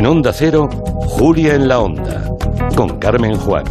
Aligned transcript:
En 0.00 0.06
Onda 0.06 0.32
Cero, 0.32 0.66
Julia 0.96 1.54
en 1.56 1.68
la 1.68 1.78
Onda, 1.78 2.24
con 2.74 2.98
Carmen 2.98 3.36
Juan. 3.36 3.64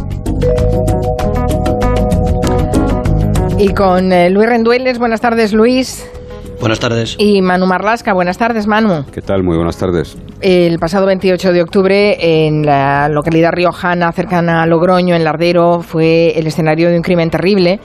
Y 3.58 3.70
con 3.70 4.12
eh, 4.12 4.30
Luis 4.30 4.48
Rendueles, 4.48 5.00
buenas 5.00 5.20
tardes 5.20 5.52
Luis. 5.52 6.08
Buenas 6.60 6.78
tardes. 6.78 7.16
Y 7.18 7.42
Manu 7.42 7.66
Marlasca, 7.66 8.12
buenas 8.12 8.38
tardes 8.38 8.68
Manu. 8.68 9.06
¿Qué 9.10 9.22
tal? 9.22 9.42
Muy 9.42 9.56
buenas 9.56 9.76
tardes. 9.76 10.16
El 10.40 10.78
pasado 10.78 11.04
28 11.06 11.52
de 11.52 11.62
octubre, 11.62 12.46
en 12.46 12.64
la 12.64 13.08
localidad 13.08 13.50
riojana 13.50 14.12
cercana 14.12 14.62
a 14.62 14.66
Logroño, 14.66 15.16
en 15.16 15.24
Lardero, 15.24 15.80
fue 15.80 16.38
el 16.38 16.46
escenario 16.46 16.90
de 16.90 16.96
un 16.96 17.02
crimen 17.02 17.30
terrible 17.30 17.80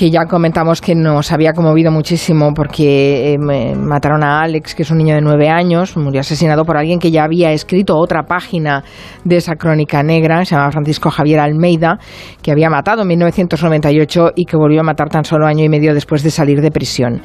que 0.00 0.10
ya 0.10 0.24
comentamos 0.24 0.80
que 0.80 0.94
nos 0.94 1.30
había 1.30 1.52
conmovido 1.52 1.92
muchísimo 1.92 2.54
porque 2.54 3.34
eh, 3.34 3.38
mataron 3.38 4.24
a 4.24 4.40
Alex, 4.40 4.74
que 4.74 4.82
es 4.84 4.90
un 4.90 4.96
niño 4.96 5.14
de 5.14 5.20
nueve 5.20 5.50
años, 5.50 5.94
murió 5.94 6.20
asesinado 6.22 6.64
por 6.64 6.78
alguien 6.78 6.98
que 6.98 7.10
ya 7.10 7.24
había 7.24 7.52
escrito 7.52 7.98
otra 7.98 8.22
página 8.22 8.82
de 9.24 9.36
esa 9.36 9.56
crónica 9.56 10.02
negra, 10.02 10.42
se 10.46 10.54
llama 10.54 10.70
Francisco 10.70 11.10
Javier 11.10 11.40
Almeida, 11.40 11.98
que 12.40 12.50
había 12.50 12.70
matado 12.70 13.02
en 13.02 13.08
1998 13.08 14.30
y 14.36 14.46
que 14.46 14.56
volvió 14.56 14.80
a 14.80 14.84
matar 14.84 15.10
tan 15.10 15.22
solo 15.22 15.46
año 15.46 15.66
y 15.66 15.68
medio 15.68 15.92
después 15.92 16.22
de 16.22 16.30
salir 16.30 16.62
de 16.62 16.70
prisión. 16.70 17.20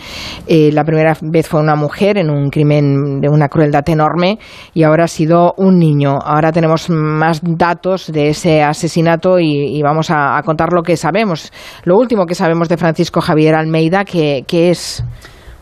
Eh, 0.46 0.70
la 0.74 0.84
primera 0.84 1.16
vez 1.22 1.48
fue 1.48 1.62
una 1.62 1.76
mujer 1.76 2.18
en 2.18 2.30
un 2.30 2.50
crimen 2.50 3.22
de 3.22 3.30
una 3.30 3.48
crueldad 3.48 3.88
enorme 3.88 4.38
y 4.74 4.84
ahora 4.84 5.06
ha 5.06 5.08
sido 5.08 5.54
un 5.56 5.80
niño. 5.80 6.18
Ahora 6.22 6.52
tenemos 6.52 6.90
más 6.90 7.40
datos 7.42 8.12
de 8.12 8.28
ese 8.28 8.64
asesinato 8.64 9.40
y, 9.40 9.82
vamos 9.82 10.10
a 10.10 10.42
contar 10.44 10.74
lo 10.74 10.82
que 10.82 10.98
sabemos. 10.98 11.54
Lo 11.86 11.96
último 11.98 12.26
que 12.26 12.36
sabemos 12.36 12.65
de 12.70 12.78
Francisco 12.78 13.22
Javier 13.22 13.56
Almeida, 13.56 14.06
que, 14.06 14.44
es... 14.50 15.04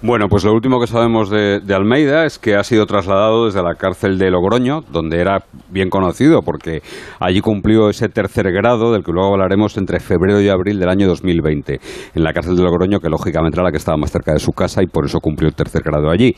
Bueno, 0.01 0.27
pues 0.27 0.43
lo 0.43 0.53
último 0.53 0.79
que 0.81 0.87
sabemos 0.87 1.29
de, 1.29 1.61
Almeida 1.73 2.25
es 2.25 2.37
que 2.37 2.55
ha 2.55 2.63
sido 2.63 2.85
trasladado 2.85 3.45
desde 3.45 3.63
la 3.63 3.75
cárcel 3.75 4.17
de 4.17 4.29
Logroño, 4.29 4.81
donde 4.91 5.19
era 5.19 5.45
bien 5.69 5.89
conocido, 5.89 6.41
porque 6.41 6.81
allí 7.19 7.39
cumplió 7.39 7.89
ese 7.89 8.09
tercer 8.09 8.51
grado, 8.51 8.91
del 8.91 9.03
que 9.03 9.13
luego 9.13 9.31
hablaremos 9.31 9.77
entre 9.77 9.99
febrero 9.99 10.41
y 10.41 10.49
abril 10.49 10.79
del 10.79 10.89
año 10.89 11.07
2020, 11.07 11.79
en 12.15 12.23
la 12.23 12.33
cárcel 12.33 12.57
de 12.57 12.63
Logroño, 12.63 12.99
que 12.99 13.09
lógicamente 13.09 13.55
era 13.55 13.63
la 13.63 13.71
que 13.71 13.77
estaba 13.77 13.97
más 13.97 14.11
cerca 14.11 14.33
de 14.33 14.39
su 14.39 14.51
casa 14.51 14.83
y 14.83 14.87
por 14.87 15.05
eso 15.05 15.19
cumplió 15.19 15.47
el 15.47 15.55
tercer 15.55 15.81
grado 15.83 16.09
allí 16.09 16.35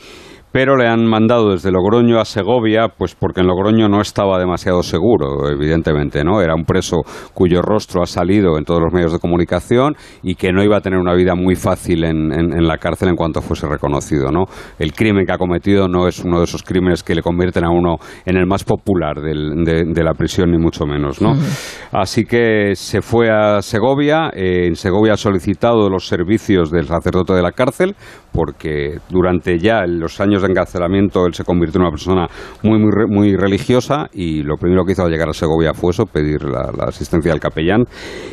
pero 0.52 0.76
le 0.76 0.86
han 0.86 1.04
mandado 1.04 1.50
desde 1.50 1.70
Logroño 1.70 2.18
a 2.18 2.24
Segovia, 2.24 2.88
pues 2.88 3.14
porque 3.14 3.40
en 3.40 3.46
Logroño 3.46 3.88
no 3.88 4.00
estaba 4.00 4.38
demasiado 4.38 4.82
seguro, 4.82 5.50
evidentemente, 5.50 6.24
¿no? 6.24 6.40
Era 6.40 6.54
un 6.54 6.64
preso 6.64 7.02
cuyo 7.34 7.60
rostro 7.60 8.02
ha 8.02 8.06
salido 8.06 8.56
en 8.56 8.64
todos 8.64 8.80
los 8.80 8.92
medios 8.92 9.12
de 9.12 9.18
comunicación 9.18 9.96
y 10.22 10.34
que 10.34 10.52
no 10.52 10.62
iba 10.62 10.78
a 10.78 10.80
tener 10.80 10.98
una 10.98 11.14
vida 11.14 11.34
muy 11.34 11.56
fácil 11.56 12.04
en, 12.04 12.66
la 12.66 12.78
cárcel 12.78 13.10
en 13.10 13.16
cuanto 13.16 13.42
fuese 13.42 13.66
reconocido, 13.68 14.30
¿no? 14.30 14.44
El 14.78 14.92
crimen 14.92 15.26
que 15.26 15.32
ha 15.32 15.38
cometido 15.38 15.88
no 15.88 16.08
es 16.08 16.24
uno 16.24 16.38
de 16.38 16.44
esos 16.44 16.62
crímenes 16.62 17.02
que 17.02 17.14
le 17.14 17.22
convierten 17.22 17.64
a 17.64 17.70
uno 17.70 17.96
en 18.24 18.36
el 18.36 18.46
más 18.46 18.64
popular 18.64 19.20
de, 19.20 20.04
la 20.04 20.14
prisión, 20.14 20.52
ni 20.52 20.58
mucho 20.58 20.86
menos, 20.86 21.20
¿no? 21.20 21.34
Así 21.92 22.24
que 22.24 22.72
se 22.74 23.02
fue 23.02 23.30
a 23.30 23.60
Segovia, 23.60 24.30
en 24.32 24.76
Segovia 24.76 25.14
ha 25.14 25.16
solicitado 25.16 25.90
los 25.90 26.06
servicios 26.06 26.70
del 26.70 26.86
sacerdote 26.86 27.34
de 27.34 27.42
la 27.42 27.52
cárcel, 27.52 27.94
porque 28.32 28.98
durante 29.08 29.58
ya 29.58 29.86
los 29.86 30.20
años 30.20 30.35
de 30.42 30.48
encarcelamiento 30.48 31.26
él 31.26 31.34
se 31.34 31.44
convirtió 31.44 31.78
en 31.78 31.82
una 31.82 31.90
persona 31.90 32.26
muy, 32.62 32.78
muy, 32.78 32.90
muy 33.08 33.36
religiosa 33.36 34.08
y 34.12 34.42
lo 34.42 34.56
primero 34.56 34.84
que 34.84 34.92
hizo 34.92 35.02
al 35.02 35.10
llegar 35.10 35.28
a 35.28 35.32
Segovia 35.32 35.72
fue 35.74 35.90
eso, 35.90 36.04
pedir 36.06 36.44
la, 36.44 36.70
asistencia 36.86 37.32
del 37.32 37.40
capellán. 37.40 37.84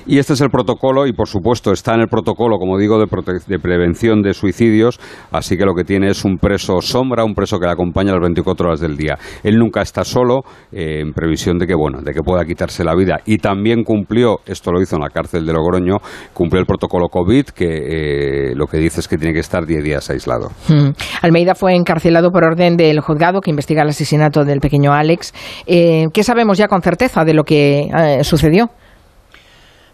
Y 0.05 0.19
este 0.19 0.33
es 0.33 0.41
el 0.41 0.49
protocolo 0.49 1.07
y 1.07 1.13
por 1.13 1.27
supuesto 1.27 1.71
está 1.71 1.93
en 1.95 2.01
el 2.01 2.07
protocolo, 2.07 2.57
como 2.57 2.77
digo, 2.77 2.99
de, 2.99 3.07
de 3.47 3.59
prevención 3.59 4.21
de 4.21 4.33
suicidios, 4.33 4.99
así 5.31 5.57
que 5.57 5.65
lo 5.65 5.73
que 5.73 5.83
tiene 5.83 6.09
es 6.09 6.23
un 6.25 6.37
preso 6.37 6.81
sombra, 6.81 7.23
un 7.23 7.33
preso 7.33 7.57
que 7.59 7.65
le 7.65 7.71
acompaña 7.71 8.11
las 8.11 8.21
24 8.21 8.67
horas 8.67 8.79
del 8.79 8.97
día. 8.97 9.17
Él 9.43 9.57
nunca 9.57 9.81
está 9.81 10.03
solo 10.03 10.41
eh, 10.71 11.01
en 11.01 11.13
previsión 11.13 11.57
de 11.57 11.67
que, 11.67 11.75
bueno, 11.75 12.01
de 12.01 12.13
que 12.13 12.21
pueda 12.21 12.45
quitarse 12.45 12.83
la 12.83 12.95
vida 12.95 13.19
y 13.25 13.37
también 13.37 13.83
cumplió, 13.83 14.39
esto 14.45 14.71
lo 14.71 14.81
hizo 14.81 14.95
en 14.95 15.01
la 15.01 15.09
cárcel 15.09 15.45
de 15.45 15.53
Logroño, 15.53 15.97
cumplió 16.33 16.59
el 16.59 16.65
protocolo 16.65 17.07
COVID 17.07 17.45
que 17.47 18.49
eh, 18.49 18.55
lo 18.55 18.67
que 18.67 18.77
dice 18.77 18.99
es 18.99 19.07
que 19.07 19.17
tiene 19.17 19.33
que 19.33 19.39
estar 19.39 19.65
10 19.65 19.83
días 19.83 20.09
aislado. 20.09 20.49
Hmm. 20.67 20.91
Almeida 21.21 21.55
fue 21.55 21.75
encarcelado 21.75 21.92
encarcelado 21.93 22.31
por 22.31 22.43
orden 22.43 22.75
del 22.75 23.01
juzgado 23.01 23.39
que 23.39 23.51
investiga 23.51 23.83
el 23.83 23.89
asesinato 23.89 24.43
del 24.43 24.59
pequeño 24.59 24.93
Alex. 24.93 25.31
Eh, 25.67 26.07
¿Qué 26.11 26.23
sabemos 26.23 26.57
ya 26.57 26.67
con 26.67 26.81
certeza 26.81 27.23
de 27.23 27.35
lo 27.35 27.43
que 27.43 27.87
eh, 27.95 28.23
sucedió? 28.23 28.71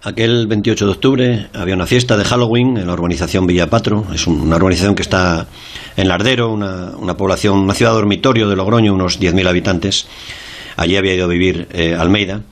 Aquel 0.01 0.47
28 0.47 0.85
de 0.85 0.91
octubre 0.91 1.47
había 1.53 1.75
una 1.75 1.85
fiesta 1.85 2.15
de 2.15 2.23
Halloween 2.23 2.77
en 2.77 2.87
la 2.87 2.93
urbanización 2.93 3.45
Villa 3.45 3.67
Patro. 3.67 4.05
Es 4.13 4.27
una 4.27 4.55
urbanización 4.55 4.95
que 4.95 5.01
está 5.01 5.47
en 5.97 6.07
Lardero, 6.07 6.53
una, 6.53 7.17
población, 7.17 7.59
una 7.59 7.73
ciudad 7.73 7.91
dormitorio 7.91 8.47
de 8.47 8.55
Logroño, 8.55 8.93
unos 8.93 9.19
10.000 9.19 9.45
habitantes. 9.49 10.07
Allí 10.77 10.95
había 10.95 11.15
ido 11.15 11.25
a 11.25 11.27
vivir 11.27 11.67
eh, 11.73 11.95
Almeida. 11.99 12.43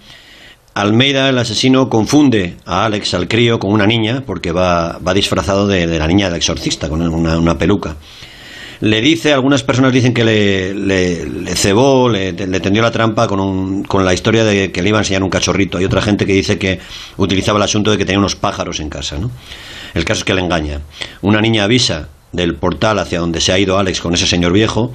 Almeida, 0.73 1.29
el 1.29 1.37
asesino, 1.37 1.87
confunde 1.87 2.57
a 2.65 2.83
Alex, 2.83 3.13
al 3.13 3.29
crío, 3.29 3.59
con 3.59 3.71
una 3.71 3.87
niña, 3.87 4.23
porque 4.25 4.51
va, 4.51 4.99
va 4.99 5.13
disfrazado 5.13 5.67
de, 5.67 5.87
la 5.87 6.05
niña 6.05 6.27
del 6.27 6.35
exorcista, 6.35 6.89
con 6.89 7.01
una 7.01 7.57
peluca 7.57 7.95
le 8.79 9.01
dice, 9.01 9.33
algunas 9.33 9.63
personas 9.63 9.91
dicen 9.91 10.13
que 10.13 10.23
le, 10.23 10.73
le, 10.73 11.55
cebó, 11.55 12.09
le, 12.09 12.33
tendió 12.33 12.81
la 12.81 12.91
trampa 12.91 13.27
con, 13.27 13.83
con 13.83 14.05
la 14.05 14.13
historia 14.13 14.43
de 14.43 14.71
que 14.71 14.81
le 14.81 14.89
iba 14.89 14.99
a 14.99 15.01
enseñar 15.01 15.23
un 15.23 15.29
cachorrito. 15.29 15.77
Hay 15.77 15.85
otra 15.85 16.01
gente 16.01 16.25
que 16.25 16.33
dice 16.33 16.57
que 16.57 16.79
utilizaba 17.17 17.57
el 17.57 17.63
asunto 17.63 17.91
de 17.91 17.97
que 17.97 18.05
tenía 18.05 18.19
unos 18.19 18.35
pájaros 18.35 18.79
en 18.79 18.89
casa. 18.89 19.17
¿no? 19.17 19.31
El 19.93 20.05
caso 20.05 20.19
es 20.19 20.25
que 20.25 20.33
le 20.33 20.41
engaña. 20.41 20.81
Una 21.21 21.41
niña 21.41 21.63
avisa 21.63 22.09
del 22.31 22.55
portal 22.55 22.99
hacia 22.99 23.19
donde 23.19 23.41
se 23.41 23.51
ha 23.51 23.59
ido 23.59 23.77
Alex 23.79 24.01
con 24.01 24.13
ese 24.13 24.27
señor 24.27 24.53
viejo 24.53 24.91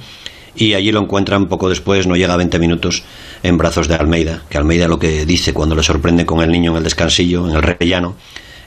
y 0.55 0.75
allí 0.75 0.91
lo 0.91 1.01
encuentran 1.01 1.47
poco 1.47 1.69
después, 1.69 2.07
no 2.07 2.15
llega 2.15 2.33
a 2.33 2.37
20 2.37 2.59
minutos, 2.59 3.03
en 3.41 3.57
brazos 3.57 3.87
de 3.87 3.95
Almeida, 3.95 4.43
que 4.49 4.57
Almeida 4.57 4.87
lo 4.87 4.99
que 4.99 5.25
dice 5.25 5.53
cuando 5.53 5.75
le 5.75 5.83
sorprende 5.83 6.25
con 6.25 6.41
el 6.41 6.51
niño 6.51 6.71
en 6.71 6.77
el 6.77 6.83
descansillo, 6.83 7.49
en 7.49 7.55
el 7.55 7.63
rellano, 7.63 8.15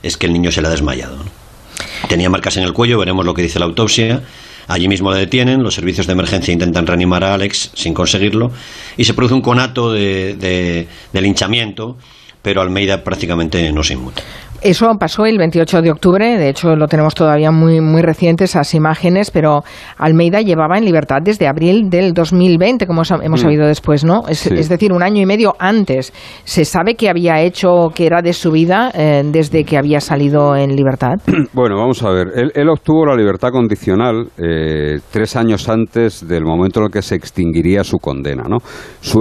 es 0.03 0.17
que 0.17 0.27
el 0.27 0.33
niño 0.33 0.51
se 0.51 0.61
le 0.61 0.67
ha 0.67 0.71
desmayado. 0.71 1.17
Tenía 2.07 2.29
marcas 2.29 2.57
en 2.57 2.63
el 2.63 2.73
cuello, 2.73 2.99
veremos 2.99 3.25
lo 3.25 3.33
que 3.33 3.41
dice 3.41 3.59
la 3.59 3.65
autopsia, 3.65 4.21
Allí 4.67 4.89
mismo 4.89 5.13
le 5.13 5.19
detienen, 5.19 5.63
los 5.63 5.75
servicios 5.75 6.07
de 6.07 6.13
emergencia 6.13 6.51
intentan 6.51 6.85
reanimar 6.85 7.23
a 7.23 7.33
Alex 7.33 7.71
sin 7.73 7.93
conseguirlo 7.93 8.51
y 8.97 9.05
se 9.05 9.13
produce 9.13 9.33
un 9.33 9.41
conato 9.41 9.93
de, 9.93 10.35
de 11.13 11.21
linchamiento, 11.21 11.97
pero 12.41 12.61
Almeida 12.61 13.01
prácticamente 13.03 13.71
no 13.71 13.83
se 13.83 13.93
inmuta. 13.93 14.23
Eso 14.61 14.87
pasó 14.99 15.25
el 15.25 15.37
28 15.37 15.81
de 15.83 15.91
octubre, 15.91 16.37
de 16.37 16.49
hecho 16.49 16.75
lo 16.75 16.87
tenemos 16.87 17.13
todavía 17.13 17.51
muy, 17.51 17.79
muy 17.79 18.01
reciente 18.01 18.45
esas 18.45 18.73
imágenes, 18.73 19.29
pero 19.29 19.63
Almeida 19.97 20.41
llevaba 20.41 20.79
en 20.79 20.85
libertad 20.85 21.17
desde 21.23 21.47
abril 21.47 21.89
del 21.91 22.13
2020, 22.13 22.87
como 22.87 23.03
hemos 23.03 23.39
mm. 23.39 23.43
sabido 23.43 23.67
después, 23.67 24.03
¿no? 24.03 24.23
Es, 24.27 24.69
decir, 24.69 24.91
un 24.93 25.03
año 25.03 25.21
y 25.21 25.25
medio 25.27 25.53
antes. 25.59 26.11
¿Se 26.43 26.65
sabe 26.65 26.95
que 26.95 27.07
había 27.07 27.41
hecho, 27.41 27.89
que 27.93 28.07
era 28.07 28.21
de 28.21 28.33
su 28.33 28.51
vida 28.51 28.91
eh, 28.95 29.21
desde 29.25 29.63
que 29.63 29.77
había 29.77 29.99
salido 29.99 30.55
en 30.55 30.75
libertad? 30.75 31.15
Bueno, 31.53 31.77
vamos 31.77 32.03
a 32.03 32.09
ver. 32.11 32.51
Él, 32.53 32.69
obtuvo 32.69 33.05
la 33.05 33.15
libertad 33.15 33.49
condicional 33.49 34.27
eh, 34.37 34.99
tres 35.11 35.35
años 35.35 35.67
antes 35.69 36.27
del 36.27 36.43
momento 36.43 36.79
en 36.79 36.85
el 36.85 36.91
que 36.91 37.01
se 37.01 37.15
extinguiría 37.15 37.83
su 37.83 37.97
condena, 37.97 38.43
¿no? 38.47 38.57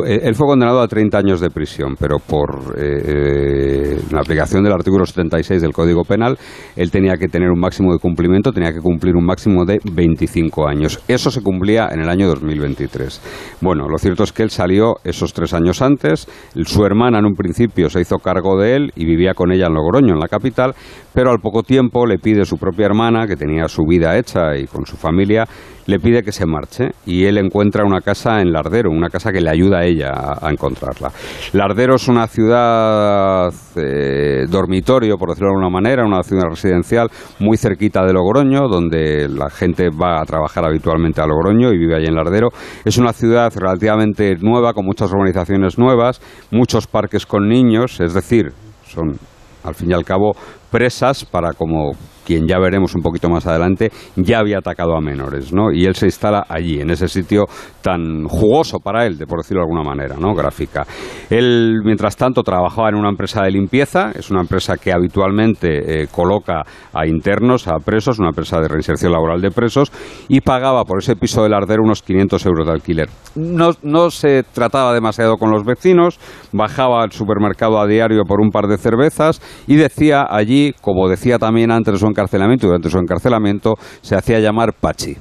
Eh, 0.06 0.20
él 0.22 0.34
fue 0.34 0.46
condenado 0.46 0.80
a 0.80 0.88
30 0.88 1.18
años 1.18 1.40
de 1.40 1.50
prisión, 1.50 1.94
pero 1.98 2.18
por 2.18 2.76
la 2.76 4.20
aplicación 4.20 4.64
del 4.64 4.72
artículo 4.72 5.06
70 5.06 5.25
del 5.28 5.72
Código 5.72 6.02
Penal, 6.02 6.38
él 6.76 6.90
tenía 6.90 7.16
que 7.16 7.28
tener 7.28 7.50
un 7.50 7.60
máximo 7.60 7.92
de 7.92 7.98
cumplimiento, 7.98 8.52
tenía 8.52 8.72
que 8.72 8.80
cumplir 8.80 9.16
un 9.16 9.24
máximo 9.24 9.64
de 9.64 9.78
25 9.92 10.68
años. 10.68 11.00
Eso 11.08 11.30
se 11.30 11.42
cumplía 11.42 11.88
en 11.92 12.00
el 12.00 12.08
año 12.08 12.28
2023. 12.28 13.56
Bueno, 13.60 13.88
lo 13.88 13.98
cierto 13.98 14.24
es 14.24 14.32
que 14.32 14.42
él 14.42 14.50
salió 14.50 14.96
esos 15.04 15.32
tres 15.32 15.52
años 15.54 15.82
antes, 15.82 16.26
su 16.64 16.84
hermana 16.84 17.18
en 17.18 17.26
un 17.26 17.34
principio 17.34 17.90
se 17.90 18.00
hizo 18.00 18.18
cargo 18.18 18.58
de 18.58 18.76
él 18.76 18.92
y 18.96 19.04
vivía 19.04 19.34
con 19.34 19.52
ella 19.52 19.66
en 19.66 19.74
Logroño, 19.74 20.14
en 20.14 20.20
la 20.20 20.28
capital, 20.28 20.74
pero 21.12 21.30
al 21.30 21.38
poco 21.38 21.62
tiempo 21.62 22.06
le 22.06 22.18
pide 22.18 22.44
su 22.44 22.56
propia 22.56 22.86
hermana, 22.86 23.26
que 23.26 23.36
tenía 23.36 23.68
su 23.68 23.82
vida 23.84 24.18
hecha 24.18 24.56
y 24.56 24.66
con 24.66 24.86
su 24.86 24.96
familia, 24.96 25.46
le 25.86 25.98
pide 25.98 26.22
que 26.22 26.32
se 26.32 26.46
marche 26.46 26.90
y 27.06 27.24
él 27.24 27.38
encuentra 27.38 27.84
una 27.84 28.00
casa 28.00 28.40
en 28.40 28.52
Lardero, 28.52 28.90
una 28.90 29.08
casa 29.08 29.32
que 29.32 29.40
le 29.40 29.50
ayuda 29.50 29.78
a 29.78 29.84
ella 29.84 30.12
a, 30.40 30.50
encontrarla. 30.50 31.10
Lardero 31.52 31.94
es 31.94 32.08
una 32.08 32.26
ciudad 32.26 33.48
eh, 33.76 34.46
dormitorio, 34.48 35.16
por 35.16 35.30
decirlo 35.30 35.48
de 35.48 35.54
alguna 35.54 35.70
manera, 35.70 36.04
una 36.04 36.22
ciudad 36.22 36.44
residencial 36.48 37.08
muy 37.40 37.56
cerquita 37.56 38.04
de 38.04 38.12
Logroño, 38.12 38.68
donde 38.68 39.28
la 39.28 39.50
gente 39.50 39.88
va 39.90 40.20
a 40.20 40.24
trabajar 40.24 40.64
habitualmente 40.64 41.20
a 41.20 41.26
Logroño 41.26 41.72
y 41.72 41.78
vive 41.78 41.96
allí 41.96 42.06
en 42.06 42.14
Lardero. 42.14 42.48
Es 42.84 42.98
una 42.98 43.12
ciudad 43.12 43.52
relativamente 43.54 44.36
nueva, 44.40 44.72
con 44.72 44.84
muchas 44.84 45.10
urbanizaciones 45.12 45.78
nuevas, 45.78 46.20
muchos 46.50 46.86
parques 46.86 47.26
con 47.26 47.48
niños, 47.48 48.00
es 48.00 48.14
decir, 48.14 48.52
son 48.84 49.18
al 49.64 49.74
fin 49.74 49.90
y 49.90 49.94
al 49.94 50.04
cabo 50.04 50.32
presas 50.76 51.24
para 51.24 51.54
como 51.54 51.92
quien 52.26 52.46
ya 52.46 52.58
veremos 52.58 52.94
un 52.94 53.02
poquito 53.02 53.30
más 53.30 53.46
adelante, 53.46 53.90
ya 54.16 54.40
había 54.40 54.58
atacado 54.58 54.96
a 54.96 55.00
menores, 55.00 55.52
¿no? 55.52 55.70
Y 55.72 55.86
él 55.86 55.94
se 55.94 56.06
instala 56.06 56.44
allí, 56.48 56.80
en 56.80 56.90
ese 56.90 57.06
sitio 57.06 57.44
tan 57.80 58.24
jugoso 58.24 58.80
para 58.80 59.06
él, 59.06 59.16
de 59.16 59.26
por 59.26 59.38
decirlo 59.38 59.60
de 59.60 59.66
alguna 59.70 59.88
manera, 59.88 60.16
¿no? 60.18 60.34
Gráfica. 60.34 60.84
Él, 61.30 61.82
mientras 61.84 62.16
tanto, 62.16 62.42
trabajaba 62.42 62.88
en 62.88 62.96
una 62.96 63.10
empresa 63.10 63.42
de 63.44 63.52
limpieza, 63.52 64.10
es 64.12 64.30
una 64.30 64.40
empresa 64.40 64.76
que 64.76 64.92
habitualmente 64.92 66.02
eh, 66.02 66.08
coloca 66.10 66.62
a 66.92 67.06
internos, 67.06 67.68
a 67.68 67.78
presos, 67.78 68.18
una 68.18 68.30
empresa 68.30 68.60
de 68.60 68.68
reinserción 68.68 69.12
laboral 69.12 69.40
de 69.40 69.52
presos, 69.52 69.92
y 70.28 70.40
pagaba 70.40 70.82
por 70.82 70.98
ese 70.98 71.14
piso 71.14 71.44
del 71.44 71.54
ardero 71.54 71.84
unos 71.84 72.02
500 72.02 72.44
euros 72.46 72.66
de 72.66 72.72
alquiler. 72.72 73.08
No, 73.36 73.70
no 73.82 74.10
se 74.10 74.42
trataba 74.42 74.92
demasiado 74.92 75.36
con 75.36 75.52
los 75.52 75.64
vecinos, 75.64 76.18
bajaba 76.52 77.04
al 77.04 77.12
supermercado 77.12 77.78
a 77.80 77.86
diario 77.86 78.24
por 78.24 78.40
un 78.40 78.50
par 78.50 78.66
de 78.66 78.78
cervezas 78.78 79.40
y 79.68 79.76
decía 79.76 80.26
allí, 80.28 80.65
como 80.80 81.08
decía 81.08 81.38
también 81.38 81.70
antes 81.70 81.98
su 81.98 82.06
encarcelamiento, 82.06 82.66
durante 82.66 82.90
su 82.90 82.98
encarcelamiento, 82.98 83.74
se 84.00 84.16
hacía 84.16 84.38
llamar 84.40 84.72
Pachi. 84.72 85.16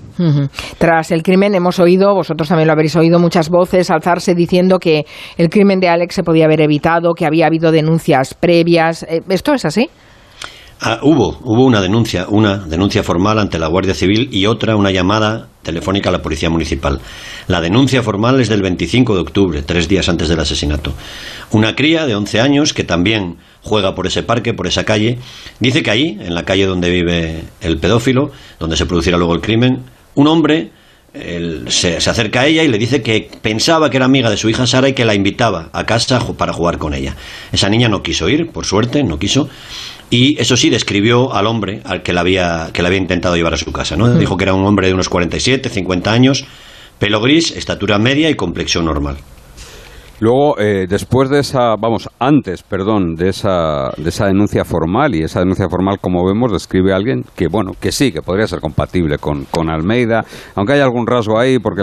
Tras 0.78 1.12
el 1.12 1.24
crimen 1.24 1.56
hemos 1.56 1.80
oído, 1.80 2.14
vosotros 2.14 2.48
también 2.48 2.68
lo 2.68 2.74
habréis 2.74 2.96
oído, 2.96 3.20
muchas 3.20 3.50
voces 3.50 3.90
alzarse 3.90 4.36
diciendo 4.36 4.80
que 4.80 5.06
el 5.38 5.50
crimen 5.50 5.80
de 5.80 5.90
Alex 5.90 6.16
se 6.16 6.24
podía 6.24 6.46
haber 6.46 6.62
evitado, 6.62 7.14
que 7.14 7.26
había 7.26 7.48
habido 7.48 7.72
denuncias 7.72 8.34
previas. 8.34 9.04
Eh, 9.04 9.22
¿Esto 9.30 9.54
es 9.54 9.66
así? 9.66 9.90
Ah, 10.82 11.00
hubo, 11.04 11.38
hubo 11.44 11.66
una 11.66 11.82
denuncia, 11.82 12.26
una 12.30 12.58
denuncia 12.58 13.02
formal 13.02 13.40
ante 13.40 13.58
la 13.58 13.68
Guardia 13.68 13.94
Civil 13.94 14.30
y 14.32 14.46
otra, 14.46 14.76
una 14.76 14.92
llamada 14.92 15.48
telefónica 15.64 16.10
a 16.10 16.12
la 16.12 16.22
Policía 16.22 16.50
Municipal. 16.50 17.00
La 17.48 17.62
denuncia 17.62 18.04
formal 18.04 18.40
es 18.42 18.50
del 18.50 18.62
25 18.62 19.16
de 19.16 19.22
octubre, 19.22 19.62
tres 19.62 19.88
días 19.88 20.10
antes 20.10 20.28
del 20.28 20.40
asesinato. 20.40 20.94
Una 21.52 21.76
cría 21.76 22.06
de 22.06 22.16
11 22.16 22.42
años 22.42 22.74
que 22.74 22.84
también 22.84 23.38
juega 23.66 23.96
por 23.96 24.08
ese 24.08 24.24
parque, 24.24 24.54
por 24.54 24.68
esa 24.68 24.86
calle, 24.86 25.18
dice 25.60 25.82
que 25.84 25.92
ahí, 25.92 26.18
en 26.22 26.36
la 26.36 26.46
calle 26.46 26.68
donde 26.68 26.90
vive 26.90 27.42
el 27.62 27.80
pedófilo, 27.80 28.32
donde 28.60 28.78
se 28.78 28.86
producirá 28.86 29.18
luego 29.18 29.34
el 29.34 29.42
crimen, 29.42 29.80
un 30.14 30.28
hombre 30.28 30.70
se, 31.68 32.02
se, 32.02 32.10
acerca 32.10 32.42
a 32.42 32.48
ella 32.48 32.64
y 32.64 32.68
le 32.68 32.78
dice 32.78 33.02
que 33.02 33.30
pensaba 33.42 33.90
que 33.90 33.98
era 33.98 34.06
amiga 34.06 34.30
de 34.30 34.38
su 34.38 34.50
hija 34.50 34.68
Sara 34.68 34.90
y 34.90 34.94
que 34.94 35.06
la 35.06 35.16
invitaba 35.16 35.70
a 35.72 35.86
casa 35.86 36.20
para 36.38 36.54
jugar 36.54 36.78
con 36.78 36.94
ella. 36.94 37.16
Esa 37.52 37.70
niña 37.70 37.88
no 37.88 38.04
quiso 38.04 38.28
ir, 38.30 38.52
por 38.52 38.66
suerte, 38.66 39.04
no 39.04 39.18
quiso. 39.18 39.50
Y 40.10 40.40
eso 40.40 40.56
sí, 40.58 40.70
describió 40.70 41.34
al 41.34 41.48
hombre 41.48 41.82
al 41.84 42.04
que 42.04 42.14
la 42.14 42.22
había, 42.22 42.70
que 42.74 42.82
la 42.82 42.90
había 42.90 43.00
intentado 43.00 43.36
llevar 43.36 43.54
a 43.54 43.58
su 43.58 43.72
casa. 43.72 43.96
¿no? 43.96 44.14
Dijo 44.14 44.38
que 44.38 44.44
era 44.44 44.54
un 44.54 44.66
hombre 44.66 44.88
de 44.88 44.94
unos 44.94 45.10
47, 45.10 45.70
50 45.70 46.12
años, 46.12 46.46
pelo 47.00 47.22
gris, 47.22 47.52
estatura 47.52 47.98
media 47.98 48.30
y 48.30 48.36
complexión 48.36 48.86
normal. 48.86 49.18
Luego, 50.20 50.58
eh, 50.60 50.86
después 50.88 51.30
de 51.30 51.40
esa, 51.40 51.76
vamos, 51.76 52.10
antes, 52.20 52.64
perdón, 52.64 53.16
de 53.16 53.30
esa, 53.30 53.90
de 53.98 54.10
esa 54.10 54.28
denuncia 54.28 54.64
formal, 54.64 55.14
y 55.14 55.24
esa 55.24 55.40
denuncia 55.40 55.68
formal, 55.70 55.98
como 56.00 56.26
vemos, 56.26 56.54
describe 56.54 56.94
a 56.94 56.96
alguien 56.96 57.24
que, 57.36 57.48
bueno, 57.48 57.72
que 57.80 57.92
sí, 57.92 58.14
que 58.14 58.22
podría 58.22 58.48
ser 58.48 58.62
compatible 58.62 59.18
con, 59.18 59.46
con 59.46 59.70
Almeida, 59.70 60.24
aunque 60.56 60.74
hay 60.74 60.80
algún 60.80 61.06
rasgo 61.06 61.38
ahí, 61.38 61.60
porque 61.60 61.82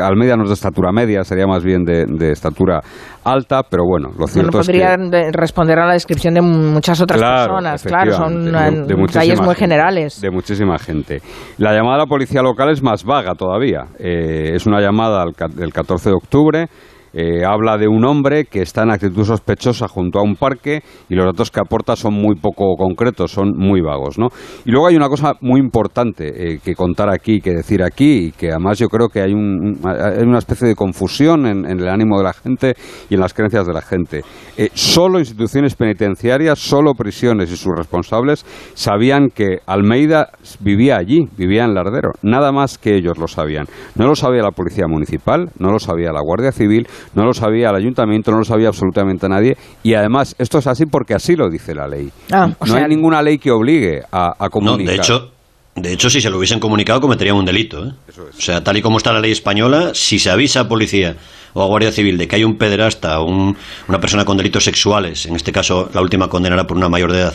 Almeida 0.00 0.36
no 0.36 0.44
es 0.44 0.50
de 0.50 0.54
estatura 0.54 0.92
media, 0.92 1.24
sería 1.24 1.46
más 1.46 1.64
bien 1.64 1.84
de, 1.84 2.30
estatura 2.30 2.80
alta, 3.24 3.62
pero 3.68 3.84
bueno, 3.84 4.10
lo 4.16 4.26
cierto 4.26 4.60
es 4.60 4.68
que... 4.68 5.30
responder 5.32 5.78
a 5.80 5.86
la 5.86 5.92
descripción 5.94 6.34
de 6.34 6.40
muchas 6.40 7.00
otras 7.00 7.20
personas, 7.20 7.82
claro, 7.82 8.12
son 8.12 8.44
detalles 8.86 9.40
muy 9.40 9.54
generales. 9.56 10.20
De 10.20 10.30
muchísima 10.30 10.78
gente. 10.78 11.20
La 11.58 11.72
llamada 11.72 11.96
a 11.96 11.98
la 11.98 12.06
policía 12.06 12.42
local 12.42 12.70
es 12.70 12.82
más 12.82 13.04
vaga 13.04 13.34
todavía. 13.34 13.86
Eh, 13.98 14.52
es 14.54 14.66
una 14.66 14.80
llamada 14.80 15.24
del 15.54 15.72
14 15.72 16.10
de 16.10 16.14
octubre 16.14 16.68
eh, 17.12 17.44
habla 17.44 17.76
de 17.76 17.88
un 17.88 18.04
hombre 18.04 18.46
que 18.46 18.62
está 18.62 18.82
en 18.82 18.90
actitud 18.90 19.24
sospechosa 19.24 19.88
junto 19.88 20.18
a 20.18 20.22
un 20.22 20.36
parque 20.36 20.82
y 21.08 21.14
los 21.14 21.26
datos 21.26 21.50
que 21.50 21.60
aporta 21.60 21.96
son 21.96 22.14
muy 22.14 22.36
poco 22.36 22.74
concretos, 22.76 23.30
son 23.30 23.52
muy 23.56 23.80
vagos. 23.80 24.18
¿no? 24.18 24.28
Y 24.64 24.70
luego 24.70 24.86
hay 24.86 24.96
una 24.96 25.08
cosa 25.08 25.34
muy 25.40 25.60
importante 25.60 26.54
eh, 26.54 26.58
que 26.64 26.74
contar 26.74 27.10
aquí, 27.10 27.40
que 27.40 27.52
decir 27.52 27.82
aquí, 27.82 28.26
y 28.26 28.32
que 28.32 28.50
además 28.50 28.78
yo 28.78 28.88
creo 28.88 29.08
que 29.08 29.20
hay, 29.20 29.32
una 29.32 30.38
especie 30.38 30.68
de 30.68 30.74
confusión 30.74 31.46
en, 31.46 31.66
el 31.66 31.88
ánimo 31.88 32.18
de 32.18 32.24
la 32.24 32.32
gente 32.32 32.74
y 33.08 33.14
en 33.14 33.20
las 33.20 33.34
creencias 33.34 33.66
de 33.66 33.72
la 33.72 33.82
gente. 33.82 34.22
Eh, 34.56 34.70
solo 34.74 35.18
instituciones 35.18 35.74
penitenciarias, 35.74 36.58
solo 36.58 36.94
prisiones 36.94 37.50
y 37.50 37.56
sus 37.56 37.72
responsables 37.76 38.44
sabían 38.74 39.28
que 39.28 39.58
Almeida 39.66 40.28
vivía 40.60 40.96
allí, 40.96 41.28
vivía 41.36 41.64
en 41.64 41.74
Lardero. 41.74 42.12
Nada 42.22 42.52
más 42.52 42.78
que 42.78 42.96
ellos 42.96 43.18
lo 43.18 43.28
sabían. 43.28 43.66
No 43.96 44.06
lo 44.06 44.14
sabía 44.14 44.42
la 44.42 44.50
Policía 44.50 44.86
Municipal, 44.86 45.50
no 45.58 45.72
lo 45.72 45.78
sabía 45.78 46.12
la 46.12 46.20
Guardia 46.20 46.52
Civil, 46.52 46.86
no 47.14 47.24
lo 47.24 47.34
sabía 47.34 47.70
el 47.70 47.76
ayuntamiento, 47.76 48.30
no 48.30 48.38
lo 48.38 48.44
sabía 48.44 48.68
absolutamente 48.68 49.28
nadie. 49.28 49.56
Y 49.82 49.94
además, 49.94 50.34
esto 50.38 50.58
es 50.58 50.66
así 50.66 50.86
porque 50.86 51.14
así 51.14 51.36
lo 51.36 51.48
dice 51.48 51.74
la 51.74 51.86
ley. 51.86 52.10
Ah, 52.32 52.48
no 52.66 52.74
hay 52.74 52.88
ninguna 52.88 53.22
ley 53.22 53.38
que 53.38 53.50
obligue 53.50 54.02
a, 54.10 54.48
comunicar. 54.50 54.84
No, 54.84 54.90
de 54.90 54.96
hecho, 54.96 55.30
de 55.74 55.92
hecho, 55.92 56.10
si 56.10 56.20
se 56.20 56.28
lo 56.28 56.36
hubiesen 56.36 56.60
comunicado, 56.60 57.00
cometerían 57.00 57.36
un 57.36 57.44
delito. 57.44 57.86
¿eh? 57.86 57.92
O 58.18 58.40
sea, 58.40 58.62
tal 58.62 58.76
y 58.76 58.82
como 58.82 58.98
está 58.98 59.12
la 59.12 59.20
ley 59.20 59.32
española, 59.32 59.92
si 59.94 60.18
se 60.18 60.30
avisa 60.30 60.60
a 60.60 60.68
policía 60.68 61.16
o 61.54 61.62
a 61.62 61.66
Guardia 61.66 61.92
Civil 61.92 62.18
de 62.18 62.28
que 62.28 62.36
hay 62.36 62.44
un 62.44 62.56
pederasta 62.56 63.20
o 63.20 63.26
una 63.26 64.00
persona 64.00 64.24
con 64.24 64.36
delitos 64.36 64.64
sexuales, 64.64 65.26
en 65.26 65.36
este 65.36 65.52
caso 65.52 65.88
la 65.94 66.00
última 66.00 66.28
condenada 66.28 66.66
por 66.66 66.76
una 66.76 66.88
mayor 66.88 67.12
de 67.12 67.20
edad, 67.20 67.34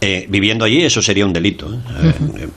eh, 0.00 0.26
viviendo 0.28 0.64
allí, 0.64 0.82
eso 0.82 1.02
sería 1.02 1.24
un 1.24 1.32
delito. 1.32 1.72
¿eh? 1.72 2.48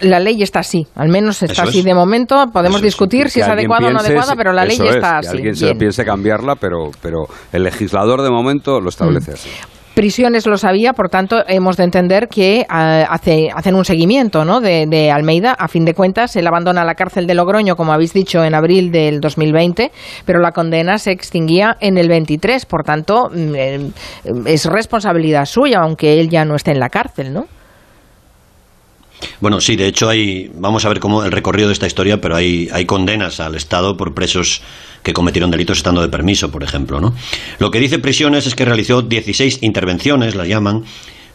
La 0.00 0.20
ley 0.20 0.42
está 0.42 0.60
así, 0.60 0.86
al 0.94 1.08
menos 1.08 1.42
está 1.42 1.64
así 1.64 1.82
de 1.82 1.94
momento. 1.94 2.46
Podemos 2.52 2.80
discutir 2.80 3.30
si 3.30 3.40
es 3.40 3.48
adecuada 3.48 3.88
o 3.88 3.92
no 3.92 4.00
adecuada, 4.00 4.34
pero 4.36 4.52
la 4.52 4.64
ley 4.64 4.78
está 4.80 5.18
así. 5.18 5.36
alguien 5.36 5.56
se 5.56 5.74
piense 5.74 6.04
cambiarla, 6.04 6.56
pero, 6.56 6.90
pero 7.00 7.26
el 7.52 7.64
legislador 7.64 8.22
de 8.22 8.30
momento 8.30 8.80
lo 8.80 8.88
establece 8.88 9.32
mm. 9.32 9.34
así. 9.34 9.50
Prisiones 9.94 10.46
lo 10.46 10.56
sabía, 10.56 10.94
por 10.94 11.10
tanto, 11.10 11.44
hemos 11.46 11.76
de 11.76 11.84
entender 11.84 12.28
que 12.28 12.64
ah, 12.70 13.04
hace, 13.10 13.50
hacen 13.54 13.74
un 13.74 13.84
seguimiento 13.84 14.42
¿no? 14.46 14.62
de, 14.62 15.10
Almeida. 15.10 15.52
A 15.52 15.68
fin 15.68 15.84
de 15.84 15.92
cuentas, 15.92 16.34
él 16.36 16.46
abandona 16.46 16.82
la 16.82 16.94
cárcel 16.94 17.26
de 17.26 17.34
Logroño, 17.34 17.76
como 17.76 17.92
habéis 17.92 18.14
dicho, 18.14 18.42
en 18.42 18.54
abril 18.54 18.90
del 18.90 19.20
2020, 19.20 19.92
pero 20.24 20.40
la 20.40 20.52
condena 20.52 20.96
se 20.96 21.10
extinguía 21.10 21.76
en 21.80 21.98
el 21.98 22.08
23. 22.08 22.64
Por 22.64 22.84
tanto, 22.84 23.28
mm, 23.30 23.54
eh, 23.54 23.90
es 24.46 24.64
responsabilidad 24.64 25.44
suya, 25.44 25.80
aunque 25.82 26.20
él 26.20 26.30
ya 26.30 26.46
no 26.46 26.54
esté 26.54 26.70
en 26.70 26.80
la 26.80 26.88
cárcel, 26.88 27.34
¿no? 27.34 27.44
Bueno, 29.40 29.60
sí, 29.60 29.76
de 29.76 29.86
hecho 29.86 30.08
hay, 30.08 30.50
vamos 30.54 30.84
a 30.84 30.88
ver 30.88 31.00
cómo 31.00 31.24
el 31.24 31.32
recorrido 31.32 31.68
de 31.68 31.74
esta 31.74 31.86
historia, 31.86 32.20
pero 32.20 32.36
hay, 32.36 32.68
hay 32.72 32.84
condenas 32.84 33.40
al 33.40 33.54
Estado 33.54 33.96
por 33.96 34.14
presos 34.14 34.62
que 35.02 35.12
cometieron 35.12 35.50
delitos 35.50 35.78
estando 35.78 36.00
de 36.00 36.08
permiso, 36.08 36.50
por 36.50 36.62
ejemplo, 36.62 37.00
¿no? 37.00 37.14
Lo 37.58 37.70
que 37.70 37.80
dice 37.80 37.98
Prisiones 37.98 38.46
es 38.46 38.54
que 38.54 38.64
realizó 38.64 39.02
16 39.02 39.62
intervenciones, 39.62 40.34
las 40.34 40.46
llaman, 40.46 40.84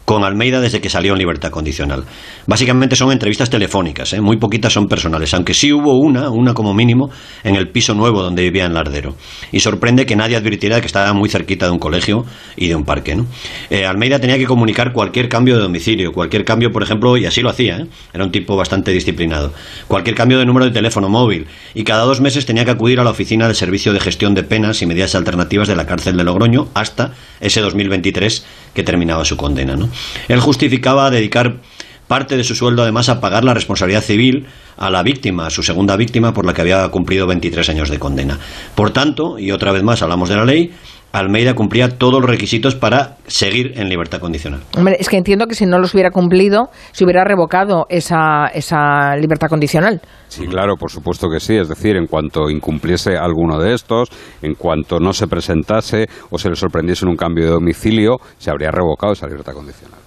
con 0.07 0.23
Almeida 0.23 0.61
desde 0.61 0.79
que 0.79 0.89
salió 0.89 1.11
en 1.11 1.19
libertad 1.19 1.49
condicional. 1.49 2.05
Básicamente 2.45 2.95
son 2.95 3.11
entrevistas 3.11 3.49
telefónicas, 3.49 4.13
¿eh? 4.13 4.21
muy 4.21 4.37
poquitas 4.37 4.71
son 4.71 4.87
personales, 4.87 5.33
aunque 5.33 5.53
sí 5.53 5.73
hubo 5.73 5.99
una, 5.99 6.29
una 6.29 6.53
como 6.53 6.73
mínimo, 6.73 7.09
en 7.43 7.57
el 7.57 7.67
piso 7.71 7.93
nuevo 7.93 8.23
donde 8.23 8.41
vivía 8.43 8.63
en 8.63 8.73
Lardero. 8.73 9.15
Y 9.51 9.59
sorprende 9.59 10.05
que 10.05 10.15
nadie 10.15 10.37
advirtiera 10.37 10.79
que 10.79 10.87
estaba 10.87 11.11
muy 11.11 11.27
cerquita 11.27 11.65
de 11.65 11.73
un 11.73 11.79
colegio 11.79 12.23
y 12.55 12.69
de 12.69 12.75
un 12.75 12.85
parque. 12.85 13.17
¿no? 13.17 13.25
Eh, 13.69 13.85
Almeida 13.85 14.17
tenía 14.17 14.37
que 14.37 14.45
comunicar 14.45 14.93
cualquier 14.93 15.27
cambio 15.27 15.57
de 15.57 15.63
domicilio, 15.63 16.13
cualquier 16.13 16.45
cambio, 16.45 16.71
por 16.71 16.83
ejemplo, 16.83 17.17
y 17.17 17.25
así 17.25 17.41
lo 17.41 17.49
hacía, 17.49 17.79
¿eh? 17.79 17.87
era 18.13 18.23
un 18.23 18.31
tipo 18.31 18.55
bastante 18.55 18.91
disciplinado, 18.91 19.51
cualquier 19.89 20.15
cambio 20.15 20.39
de 20.39 20.45
número 20.45 20.67
de 20.67 20.71
teléfono 20.71 21.09
móvil, 21.09 21.47
y 21.73 21.83
cada 21.83 22.03
dos 22.03 22.21
meses 22.21 22.45
tenía 22.45 22.63
que 22.63 22.71
acudir 22.71 23.01
a 23.01 23.03
la 23.03 23.09
oficina 23.09 23.47
del 23.47 23.57
Servicio 23.57 23.91
de 23.91 23.99
Gestión 23.99 24.35
de 24.35 24.43
Penas 24.43 24.81
y 24.81 24.85
Medidas 24.85 25.15
Alternativas 25.15 25.67
de 25.67 25.75
la 25.75 25.85
cárcel 25.85 26.15
de 26.15 26.23
Logroño 26.23 26.69
hasta 26.75 27.11
ese 27.41 27.59
2023 27.59 28.45
que 28.77 28.83
terminaba 28.83 29.25
su 29.25 29.35
condena. 29.37 29.75
¿no? 29.75 29.89
Él 30.27 30.39
justificaba 30.39 31.09
dedicar 31.09 31.55
parte 32.07 32.37
de 32.37 32.43
su 32.43 32.53
sueldo 32.53 32.83
además 32.83 33.09
a 33.09 33.19
pagar 33.19 33.43
la 33.43 33.55
responsabilidad 33.55 34.03
civil 34.03 34.45
a 34.77 34.91
la 34.91 35.01
víctima, 35.01 35.47
a 35.47 35.49
su 35.49 35.63
segunda 35.63 35.95
víctima 35.97 36.31
por 36.31 36.45
la 36.45 36.53
que 36.53 36.61
había 36.61 36.87
cumplido 36.89 37.25
23 37.25 37.69
años 37.69 37.89
de 37.89 37.97
condena. 37.97 38.37
Por 38.75 38.91
tanto, 38.91 39.39
y 39.39 39.49
otra 39.49 39.71
vez 39.71 39.81
más 39.81 40.03
hablamos 40.03 40.29
de 40.29 40.35
la 40.35 40.45
ley, 40.45 40.71
Almeida 41.11 41.55
cumplía 41.55 41.89
todos 41.97 42.21
los 42.21 42.29
requisitos 42.29 42.75
para 42.75 43.17
seguir 43.27 43.79
en 43.79 43.89
libertad 43.89 44.19
condicional. 44.19 44.61
Hombre, 44.77 44.97
es 44.99 45.09
que 45.09 45.17
entiendo 45.17 45.47
que 45.47 45.55
si 45.55 45.65
no 45.65 45.79
los 45.79 45.93
hubiera 45.93 46.11
cumplido, 46.11 46.69
se 46.91 47.05
hubiera 47.05 47.23
revocado 47.23 47.85
esa, 47.89 48.47
esa 48.47 49.15
libertad 49.15 49.47
condicional. 49.47 50.01
Sí, 50.27 50.45
claro, 50.47 50.75
por 50.75 50.91
supuesto 50.91 51.29
que 51.29 51.39
sí. 51.39 51.55
Es 51.55 51.69
decir, 51.69 51.95
en 51.95 52.07
cuanto 52.07 52.49
incumpliese 52.49 53.17
alguno 53.17 53.59
de 53.59 53.73
estos, 53.73 54.09
en 54.41 54.53
cuanto 54.55 54.99
no 54.99 55.13
se 55.13 55.27
presentase 55.27 56.07
o 56.29 56.37
se 56.37 56.49
le 56.49 56.55
sorprendiese 56.55 57.05
en 57.05 57.09
un 57.09 57.17
cambio 57.17 57.45
de 57.45 57.51
domicilio, 57.51 58.17
se 58.37 58.51
habría 58.51 58.71
revocado 58.71 59.13
esa 59.13 59.27
libertad 59.27 59.53
condicional. 59.53 59.99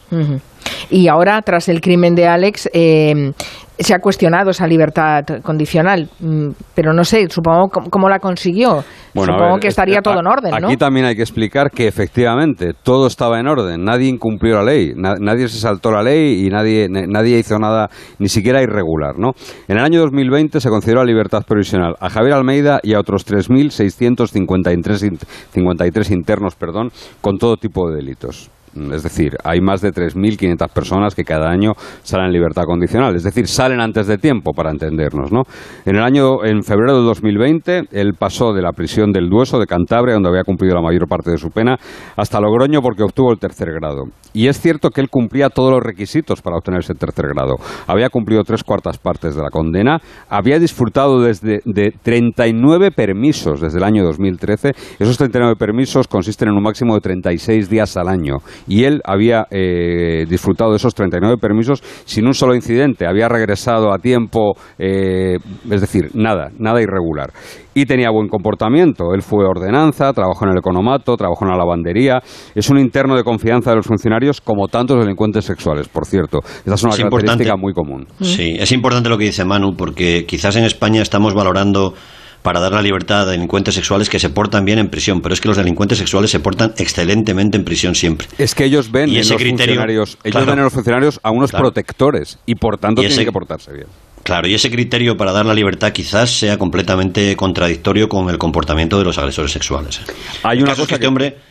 Y 0.88 1.08
ahora, 1.08 1.42
tras 1.42 1.68
el 1.68 1.80
crimen 1.80 2.14
de 2.14 2.26
Alex, 2.26 2.70
eh, 2.72 3.32
se 3.80 3.94
ha 3.94 3.99
cuestionado 3.99 4.50
esa 4.50 4.66
libertad 4.66 5.25
condicional, 5.42 6.10
mm, 6.20 6.50
pero 6.75 6.92
no 6.92 7.02
sé, 7.02 7.30
supongo 7.30 7.70
cómo 7.90 8.10
la 8.10 8.18
consiguió. 8.18 8.84
supongo 9.14 9.58
que 9.58 9.68
estaría 9.68 10.02
todo 10.02 10.20
en 10.20 10.26
orden, 10.26 10.52
Aquí 10.54 10.76
también 10.76 11.06
hay 11.06 11.16
que 11.16 11.22
explicar 11.22 11.70
que 11.70 11.88
efectivamente 11.88 12.75
todo 12.80 13.06
estaba 13.06 13.40
en 13.40 13.49
orden, 13.49 13.82
nadie 13.82 14.08
incumplió 14.08 14.56
la 14.56 14.64
ley, 14.64 14.92
nadie 14.94 15.49
se 15.49 15.58
saltó 15.58 15.90
la 15.90 16.02
ley 16.02 16.46
y 16.46 16.50
nadie, 16.50 16.88
nadie 16.88 17.38
hizo 17.38 17.58
nada 17.58 17.88
ni 18.18 18.28
siquiera 18.28 18.62
irregular, 18.62 19.18
¿no? 19.18 19.30
En 19.66 19.78
el 19.78 19.84
año 19.84 20.00
2020 20.00 20.60
se 20.60 20.68
concedió 20.68 20.99
la 20.99 21.04
libertad 21.04 21.42
provisional 21.44 21.96
a 21.99 22.10
Javier 22.10 22.34
Almeida 22.34 22.78
y 22.82 22.92
a 22.94 23.00
otros 23.00 23.26
3.653 23.26 26.12
internos, 26.12 26.54
perdón, 26.54 26.92
con 27.20 27.38
todo 27.38 27.56
tipo 27.56 27.88
de 27.88 27.96
delitos 27.96 28.50
Es 28.75 29.03
decir, 29.03 29.37
hay 29.45 29.61
más 29.61 29.81
de 29.81 29.91
3.500 29.91 30.69
personas 30.73 31.15
que 31.15 31.25
cada 31.25 31.50
año 31.50 31.73
salen 32.03 32.27
en 32.27 32.33
libertad 32.33 32.65
condicional. 32.65 33.17
Es 33.17 33.25
decir, 33.25 33.47
salen 33.47 33.81
antes 33.81 34.07
de 34.07 34.19
tiempo, 34.19 34.53
para 34.53 34.71
entendernos, 34.71 35.33
¿no? 35.33 35.43
En 35.85 35.97
el 35.97 36.03
año, 36.03 36.45
en 36.45 36.62
febrero 36.62 36.99
de 36.99 37.05
2020, 37.05 37.83
él 37.93 38.12
pasó 38.19 38.53
de 38.53 38.62
la 38.62 38.73
prisión 38.73 39.12
del 39.12 39.29
Dueso, 39.29 39.59
de 39.59 39.67
Cantabria, 39.67 40.15
donde 40.15 40.29
había 40.29 40.45
cumplido 40.45 40.75
la 40.75 40.83
mayor 40.83 41.09
parte 41.09 41.31
de 41.31 41.39
su 41.39 41.50
pena, 41.50 41.77
hasta 42.17 42.41
Logroño 42.41 42.81
porque 42.83 43.03
obtuvo 43.03 43.33
el 43.33 43.39
tercer 43.39 43.73
grado. 43.73 44.05
Y 44.33 44.47
es 44.47 44.61
cierto 44.61 44.91
que 44.91 45.00
él 45.00 45.09
cumplía 45.09 45.49
todos 45.49 45.73
los 45.73 45.83
requisitos 45.83 46.41
para 46.41 46.57
obtener 46.57 46.81
ese 46.81 46.95
tercer 46.95 47.27
grado. 47.29 47.57
Había 47.87 48.09
cumplido 48.09 48.45
tres 48.45 48.62
cuartas 48.62 48.99
partes 48.99 49.35
de 49.35 49.43
la 49.43 49.50
condena, 49.50 49.99
había 50.29 50.59
disfrutado 50.59 51.21
desde 51.21 51.61
de 51.65 51.93
39 52.03 52.91
permisos 52.93 53.61
desde 53.61 53.79
el 53.79 53.85
año 53.85 54.05
2013. 54.05 54.73
Esos 54.99 55.19
39 55.19 55.57
permisos 55.57 56.07
consisten 56.07 56.49
en 56.49 56.57
un 56.57 56.62
máximo 56.62 56.95
de 56.95 57.00
36 57.00 57.69
días 57.69 57.97
al 57.97 58.09
año. 58.09 58.39
Y 58.69 58.85
él 58.85 59.00
había 59.05 59.47
eh, 59.50 60.25
disfrutado 60.29 60.71
de 60.71 60.76
esos 60.76 60.95
39 60.95 61.37
permisos 61.40 61.83
sin 62.05 62.26
un 62.26 62.35
solo 62.35 62.55
incidente. 62.55 63.07
Había 63.07 63.29
regresado 63.29 63.93
a 63.93 63.99
tiempo, 63.99 64.55
eh, 64.79 65.38
es 65.71 65.81
decir, 65.81 66.11
nada, 66.14 66.50
nada 66.59 66.81
irregular 66.81 67.33
y 67.75 67.87
tenía 67.87 68.11
buen 68.11 68.29
comportamiento. 68.29 69.14
Él 69.14 69.23
fue 69.23 69.45
ordenanza, 69.45 70.12
trabajó 70.12 70.45
en 70.45 70.52
el 70.52 70.59
economato, 70.59 71.17
trabajó 71.17 71.45
en 71.45 71.52
la 71.52 71.57
lavandería. 71.57 72.21
Es 72.55 72.69
un 72.71 72.79
interno 72.79 73.17
de 73.17 73.23
confianza 73.23 73.71
de 73.71 73.76
los 73.76 73.87
funcionarios, 73.87 74.40
como 74.40 74.69
tantos 74.69 74.99
delincuentes 74.99 75.45
sexuales, 75.45 75.88
por 75.88 76.07
cierto. 76.07 76.40
Esa 76.64 76.75
es 76.75 76.83
una 76.83 76.97
característica 76.97 77.57
muy 77.57 77.73
común. 77.73 78.07
Sí, 78.21 78.57
es 78.59 78.73
importante 78.73 79.09
lo 79.09 79.19
que 79.19 79.25
dice 79.25 79.45
Manu, 79.45 79.75
porque 79.76 80.25
quizás 80.26 80.57
en 80.57 80.64
España 80.64 81.02
estamos 81.02 81.35
valorando 81.35 81.95
para 82.42 82.61
dar 82.61 82.73
la 82.73 82.82
libertad 82.82 83.23
a 83.23 83.26
delincuentes 83.26 83.75
sexuales 83.75 84.09
que 84.09 84.18
se 84.18 84.30
portan 84.30 84.64
bien 84.64 84.78
en 84.78 84.88
prisión, 84.88 85.20
pero 85.20 85.35
es 85.35 85.40
que 85.40 85.49
los 85.49 85.56
delincuentes 85.56 85.99
sexuales 85.99 86.30
se 86.30 86.40
portan 86.40 86.73
excelentemente 86.78 87.56
en 87.56 87.64
prisión 87.64 87.94
siempre. 87.94 88.28
Es 88.38 88.54
que 88.54 88.64
ellos 88.64 88.90
ven, 88.90 89.11
en, 89.11 89.16
los 89.16 89.28
funcionarios, 89.28 90.18
ellos 90.25 90.47
ven 90.47 90.59
en 90.59 90.64
los 90.64 90.73
funcionarios 90.73 91.20
a 91.23 91.30
unos 91.30 91.52
protectores 91.52 92.38
y 92.47 92.54
por 92.54 92.78
tanto 92.78 93.02
tienen 93.02 93.25
que 93.25 93.32
portarse 93.32 93.73
bien. 93.73 93.87
Claro, 94.23 94.49
y 94.49 94.54
ese 94.54 94.70
criterio 94.70 95.16
para 95.16 95.32
dar 95.32 95.47
la 95.47 95.54
libertad 95.54 95.92
quizás 95.92 96.30
sea 96.30 96.59
completamente 96.59 97.35
contradictorio 97.37 98.09
con 98.09 98.28
el 98.28 98.38
comportamiento 98.38 98.99
de 98.99 99.04
los 99.04 99.18
agresores 99.18 99.50
sexuales. 99.50 100.00
Hay 100.42 100.62
una 100.62 100.75
cosa 100.75 100.87
que, 100.87 100.94
este 100.94 101.06
hombre... 101.06 101.50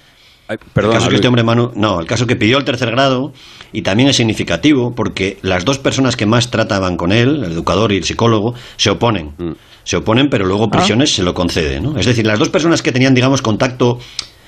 el 0.50 0.90
caso 0.90 1.10
que 1.10 1.16
este 1.16 1.28
hombre 1.28 1.44
Manu, 1.44 1.72
no, 1.76 2.00
el 2.00 2.08
caso 2.08 2.26
que 2.26 2.36
pidió 2.36 2.58
el 2.58 2.64
tercer 2.64 2.90
grado 2.92 3.34
y 3.72 3.84
también 3.84 4.10
es 4.10 4.16
significativo 4.16 4.96
porque 4.96 5.38
las 5.44 5.64
dos 5.64 5.78
personas 5.78 6.16
que 6.16 6.26
más 6.26 6.50
trataban 6.50 6.98
con 6.98 7.12
él, 7.12 7.44
el 7.44 7.52
educador 7.52 7.92
y 7.92 7.98
el 7.98 8.04
psicólogo, 8.04 8.56
se 8.76 8.90
oponen. 8.90 9.34
Mm. 9.38 9.52
Se 9.84 9.98
oponen, 9.98 10.30
pero 10.30 10.46
luego 10.46 10.66
ah. 10.66 10.72
prisiones 10.72 11.14
se 11.14 11.24
lo 11.24 11.34
concede, 11.34 11.80
¿no? 11.80 11.98
Es 11.98 12.06
decir, 12.06 12.26
las 12.26 12.40
dos 12.40 12.50
personas 12.50 12.82
que 12.82 12.92
tenían, 12.92 13.14
digamos, 13.14 13.42
contacto 13.42 14.00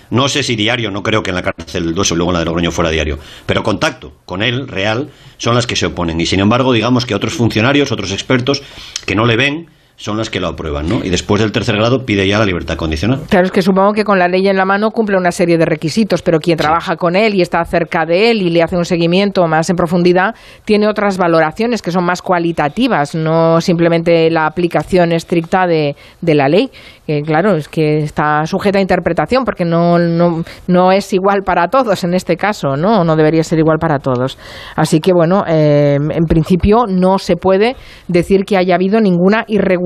no 0.09 0.27
sé 0.27 0.43
si 0.43 0.55
diario, 0.55 0.91
no 0.91 1.03
creo 1.03 1.23
que 1.23 1.29
en 1.29 1.35
la 1.35 1.41
cárcel 1.41 1.85
del 1.85 1.95
Dueso 1.95 2.15
luego 2.15 2.31
en 2.31 2.33
la 2.33 2.39
de 2.39 2.45
Logroño 2.45 2.71
fuera 2.71 2.89
diario, 2.91 3.17
pero 3.45 3.63
contacto 3.63 4.11
con 4.25 4.43
él, 4.43 4.67
real, 4.67 5.09
son 5.37 5.55
las 5.55 5.65
que 5.65 5.77
se 5.77 5.85
oponen. 5.85 6.19
Y 6.19 6.25
sin 6.25 6.41
embargo, 6.41 6.73
digamos 6.73 7.05
que 7.05 7.15
otros 7.15 7.33
funcionarios, 7.33 7.91
otros 7.93 8.11
expertos 8.11 8.61
que 9.05 9.15
no 9.15 9.25
le 9.25 9.37
ven, 9.37 9.69
son 9.95 10.17
las 10.17 10.29
que 10.29 10.39
lo 10.39 10.47
aprueban, 10.47 10.89
¿no? 10.89 11.03
Y 11.03 11.09
después 11.09 11.41
del 11.41 11.51
tercer 11.51 11.75
grado 11.75 12.05
pide 12.05 12.27
ya 12.27 12.39
la 12.39 12.45
libertad 12.45 12.75
condicional. 12.75 13.21
Claro, 13.29 13.45
es 13.45 13.51
que 13.51 13.61
supongo 13.61 13.93
que 13.93 14.03
con 14.03 14.17
la 14.17 14.27
ley 14.27 14.47
en 14.47 14.57
la 14.57 14.65
mano 14.65 14.91
cumple 14.91 15.17
una 15.17 15.31
serie 15.31 15.57
de 15.57 15.65
requisitos, 15.65 16.21
pero 16.21 16.39
quien 16.39 16.57
trabaja 16.57 16.95
con 16.95 17.15
él 17.15 17.35
y 17.35 17.41
está 17.41 17.63
cerca 17.65 18.05
de 18.05 18.31
él 18.31 18.41
y 18.41 18.49
le 18.49 18.63
hace 18.63 18.75
un 18.75 18.85
seguimiento 18.85 19.45
más 19.47 19.69
en 19.69 19.75
profundidad, 19.75 20.35
tiene 20.65 20.87
otras 20.87 21.17
valoraciones 21.17 21.81
que 21.81 21.91
son 21.91 22.03
más 22.03 22.21
cualitativas, 22.21 23.15
no 23.15 23.61
simplemente 23.61 24.29
la 24.31 24.47
aplicación 24.47 25.11
estricta 25.11 25.67
de, 25.67 25.95
de 26.21 26.35
la 26.35 26.47
ley 26.47 26.71
que 27.05 27.21
claro, 27.23 27.55
es 27.55 27.67
que 27.67 27.99
está 27.99 28.45
sujeta 28.45 28.77
a 28.77 28.81
interpretación 28.81 29.43
porque 29.43 29.65
no, 29.65 29.97
no, 29.97 30.43
no, 30.67 30.91
es 30.91 31.11
igual 31.13 31.41
para 31.43 31.67
todos 31.67 32.03
en 32.03 32.13
este 32.13 32.37
caso, 32.37 32.77
¿no? 32.77 33.03
No 33.03 33.15
debería 33.15 33.43
ser 33.43 33.59
igual 33.59 33.79
para 33.79 33.99
todos. 33.99 34.37
Así 34.75 34.99
que, 34.99 35.11
bueno, 35.13 35.43
eh, 35.47 35.95
en 35.95 36.25
principio 36.25 36.85
no 36.87 37.17
se 37.17 37.35
puede 37.35 37.75
decir 38.07 38.45
que 38.45 38.57
haya 38.57 38.75
habido 38.75 39.01
ninguna 39.01 39.43
irregularidad 39.47 39.80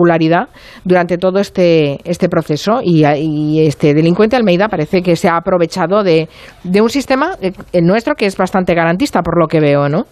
durante 0.84 1.18
todo 1.18 1.40
este, 1.40 1.98
este 2.04 2.30
proceso 2.30 2.80
y, 2.84 3.06
y 3.06 3.66
este 3.66 3.94
delincuente 3.94 4.36
Almeida 4.36 4.68
parece 4.68 5.02
que 5.02 5.16
se 5.16 5.28
ha 5.28 5.38
aprovechado 5.38 6.04
de, 6.04 6.28
de 6.64 6.82
un 6.82 6.90
sistema, 6.90 7.36
eh, 7.42 7.52
el 7.74 7.86
nuestro, 7.86 8.16
que 8.16 8.26
es 8.26 8.38
bastante 8.38 8.74
garantista 8.74 9.22
por 9.22 9.40
lo 9.40 9.48
que 9.48 9.60
veo, 9.60 9.90
¿no? 9.90 10.06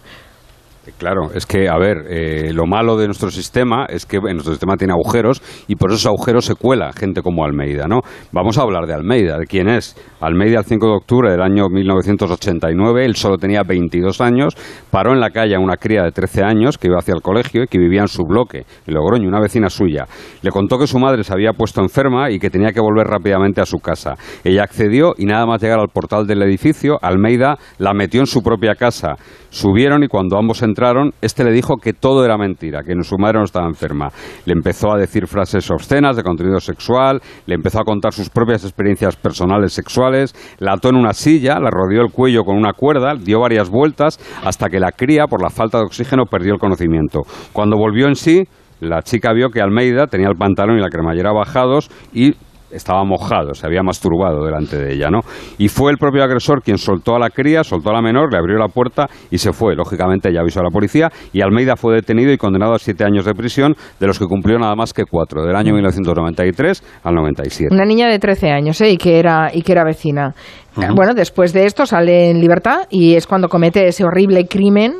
Claro, 0.92 1.30
es 1.34 1.46
que, 1.46 1.68
a 1.68 1.78
ver, 1.78 2.04
eh, 2.08 2.52
lo 2.52 2.66
malo 2.66 2.96
de 2.96 3.06
nuestro 3.06 3.30
sistema 3.30 3.86
es 3.88 4.06
que 4.06 4.20
nuestro 4.20 4.52
sistema 4.52 4.76
tiene 4.76 4.92
agujeros 4.92 5.42
y 5.66 5.76
por 5.76 5.90
esos 5.90 6.06
agujeros 6.06 6.44
se 6.44 6.54
cuela 6.54 6.92
gente 6.92 7.22
como 7.22 7.44
Almeida, 7.44 7.86
¿no? 7.88 8.00
Vamos 8.32 8.58
a 8.58 8.62
hablar 8.62 8.86
de 8.86 8.94
Almeida, 8.94 9.38
de 9.38 9.46
quién 9.46 9.68
es. 9.68 9.96
Almeida, 10.20 10.58
el 10.58 10.64
5 10.64 10.86
de 10.86 10.92
octubre 10.92 11.30
del 11.30 11.40
año 11.40 11.68
1989, 11.68 13.04
él 13.04 13.16
solo 13.16 13.38
tenía 13.38 13.62
22 13.62 14.20
años, 14.20 14.54
paró 14.90 15.12
en 15.12 15.20
la 15.20 15.30
calle 15.30 15.54
a 15.54 15.60
una 15.60 15.76
cría 15.76 16.02
de 16.02 16.12
13 16.12 16.42
años 16.44 16.78
que 16.78 16.88
iba 16.88 16.98
hacia 16.98 17.14
el 17.14 17.22
colegio 17.22 17.64
y 17.64 17.66
que 17.66 17.78
vivía 17.78 18.02
en 18.02 18.08
su 18.08 18.24
bloque, 18.24 18.64
en 18.86 18.94
Logroño, 18.94 19.28
una 19.28 19.40
vecina 19.40 19.70
suya. 19.70 20.06
Le 20.42 20.50
contó 20.50 20.78
que 20.78 20.86
su 20.86 20.98
madre 20.98 21.24
se 21.24 21.32
había 21.32 21.52
puesto 21.52 21.80
enferma 21.80 22.30
y 22.30 22.38
que 22.38 22.50
tenía 22.50 22.72
que 22.72 22.80
volver 22.80 23.06
rápidamente 23.06 23.60
a 23.60 23.66
su 23.66 23.78
casa. 23.78 24.14
Ella 24.42 24.64
accedió 24.64 25.14
y 25.16 25.26
nada 25.26 25.46
más 25.46 25.62
llegar 25.62 25.78
al 25.78 25.88
portal 25.88 26.26
del 26.26 26.42
edificio, 26.42 26.98
Almeida 27.00 27.56
la 27.78 27.94
metió 27.94 28.20
en 28.20 28.26
su 28.26 28.42
propia 28.42 28.74
casa. 28.74 29.16
Subieron 29.50 30.02
y 30.02 30.08
cuando 30.08 30.36
ambos 30.36 30.62
entraron, 30.62 30.73
este 31.20 31.44
le 31.44 31.52
dijo 31.52 31.76
que 31.76 31.92
todo 31.92 32.24
era 32.24 32.36
mentira, 32.36 32.82
que 32.82 32.94
su 33.02 33.16
madre 33.18 33.38
no 33.38 33.44
estaba 33.44 33.66
enferma. 33.66 34.08
Le 34.44 34.52
empezó 34.52 34.92
a 34.92 34.98
decir 34.98 35.26
frases 35.26 35.70
obscenas 35.70 36.16
de 36.16 36.22
contenido 36.22 36.60
sexual, 36.60 37.20
le 37.46 37.54
empezó 37.54 37.80
a 37.80 37.84
contar 37.84 38.12
sus 38.12 38.30
propias 38.30 38.64
experiencias 38.64 39.16
personales 39.16 39.72
sexuales, 39.72 40.34
la 40.58 40.74
ató 40.74 40.88
en 40.88 40.96
una 40.96 41.12
silla, 41.12 41.58
la 41.60 41.70
rodeó 41.70 42.02
el 42.02 42.12
cuello 42.12 42.42
con 42.42 42.56
una 42.56 42.72
cuerda, 42.72 43.14
dio 43.14 43.40
varias 43.40 43.70
vueltas 43.70 44.18
hasta 44.44 44.68
que 44.68 44.80
la 44.80 44.92
cría, 44.92 45.26
por 45.26 45.42
la 45.42 45.50
falta 45.50 45.78
de 45.78 45.84
oxígeno, 45.84 46.24
perdió 46.26 46.54
el 46.54 46.60
conocimiento. 46.60 47.22
Cuando 47.52 47.76
volvió 47.76 48.06
en 48.06 48.14
sí, 48.14 48.44
la 48.80 49.02
chica 49.02 49.32
vio 49.32 49.50
que 49.50 49.60
Almeida 49.60 50.06
tenía 50.06 50.28
el 50.28 50.36
pantalón 50.36 50.78
y 50.78 50.80
la 50.80 50.88
cremallera 50.88 51.32
bajados 51.32 51.90
y 52.12 52.34
estaba 52.70 53.04
mojado, 53.04 53.54
se 53.54 53.66
había 53.66 53.82
masturbado 53.82 54.44
delante 54.44 54.76
de 54.76 54.94
ella, 54.94 55.08
¿no? 55.10 55.20
Y 55.58 55.68
fue 55.68 55.92
el 55.92 55.98
propio 55.98 56.24
agresor 56.24 56.62
quien 56.62 56.78
soltó 56.78 57.14
a 57.14 57.18
la 57.18 57.30
cría, 57.30 57.62
soltó 57.64 57.90
a 57.90 57.94
la 57.94 58.02
menor, 58.02 58.32
le 58.32 58.38
abrió 58.38 58.58
la 58.58 58.68
puerta 58.68 59.06
y 59.30 59.38
se 59.38 59.52
fue. 59.52 59.74
Lógicamente 59.74 60.28
ella 60.28 60.40
avisó 60.40 60.60
a 60.60 60.64
la 60.64 60.70
policía 60.70 61.10
y 61.32 61.40
Almeida 61.40 61.76
fue 61.76 61.94
detenido 61.94 62.32
y 62.32 62.36
condenado 62.36 62.74
a 62.74 62.78
siete 62.78 63.04
años 63.04 63.24
de 63.24 63.34
prisión, 63.34 63.74
de 64.00 64.06
los 64.06 64.18
que 64.18 64.26
cumplió 64.26 64.58
nada 64.58 64.74
más 64.74 64.92
que 64.92 65.04
cuatro, 65.04 65.44
del 65.44 65.56
año 65.56 65.72
1993 65.72 66.82
al 67.04 67.14
97. 67.14 67.74
Una 67.74 67.84
niña 67.84 68.08
de 68.08 68.18
13 68.18 68.50
años, 68.50 68.80
¿eh? 68.80 68.90
Y 68.90 68.96
que 68.96 69.18
era, 69.18 69.50
y 69.52 69.62
que 69.62 69.72
era 69.72 69.84
vecina. 69.84 70.34
Bueno, 70.76 71.14
después 71.14 71.52
de 71.52 71.66
esto 71.66 71.86
sale 71.86 72.30
en 72.30 72.40
libertad 72.40 72.88
y 72.90 73.14
es 73.14 73.28
cuando 73.28 73.48
comete 73.48 73.86
ese 73.86 74.04
horrible 74.04 74.46
crimen, 74.48 74.94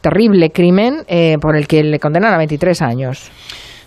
terrible 0.00 0.50
crimen, 0.50 1.02
eh, 1.08 1.36
por 1.40 1.56
el 1.56 1.66
que 1.66 1.82
le 1.82 1.98
condenan 1.98 2.32
a 2.32 2.38
23 2.38 2.80
años. 2.82 3.32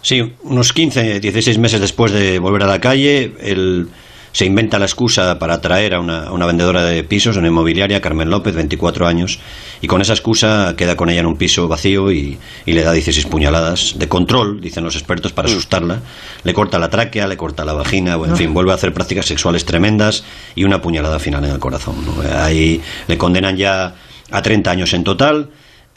Sí, 0.01 0.33
unos 0.43 0.73
15, 0.73 1.19
16 1.19 1.57
meses 1.57 1.81
después 1.81 2.11
de 2.11 2.39
volver 2.39 2.63
a 2.63 2.67
la 2.67 2.79
calle, 2.79 3.33
él 3.41 3.89
se 4.31 4.45
inventa 4.45 4.79
la 4.79 4.85
excusa 4.85 5.39
para 5.39 5.55
atraer 5.55 5.95
a 5.95 5.99
una, 5.99 6.45
vendedora 6.45 6.83
de 6.83 7.03
pisos, 7.03 7.37
una 7.37 7.47
inmobiliaria, 7.47 8.01
Carmen 8.01 8.29
López, 8.29 8.55
24 8.55 9.07
años, 9.07 9.39
y 9.81 9.87
con 9.87 10.01
esa 10.01 10.13
excusa 10.13 10.75
queda 10.77 10.95
con 10.95 11.09
ella 11.09 11.21
en 11.21 11.25
un 11.25 11.35
piso 11.35 11.67
vacío 11.67 12.11
y, 12.11 12.37
le 12.65 12.83
da 12.83 12.91
16 12.91 13.25
puñaladas 13.25 13.95
de 13.97 14.07
control, 14.07 14.61
dicen 14.61 14.83
los 14.83 14.95
expertos, 14.95 15.33
para 15.33 15.49
mm. 15.49 15.51
asustarla. 15.51 16.01
Le 16.43 16.53
corta 16.53 16.79
la 16.79 16.89
tráquea, 16.89 17.27
le 17.27 17.37
corta 17.37 17.65
la 17.65 17.73
vagina, 17.73 18.17
o 18.17 18.25
en 18.25 18.37
fin, 18.37 18.53
vuelve 18.53 18.71
a 18.71 18.75
hacer 18.75 18.93
prácticas 18.93 19.25
sexuales 19.25 19.65
tremendas 19.65 20.23
y 20.55 20.63
una 20.63 20.81
puñalada 20.81 21.19
final 21.19 21.43
en 21.45 21.51
el 21.51 21.59
corazón. 21.59 21.95
Ahí 22.35 22.81
le 23.07 23.17
condenan 23.17 23.57
ya 23.57 23.95
a 24.31 24.41
30 24.41 24.71
años 24.71 24.93
en 24.93 25.03
total 25.03 25.49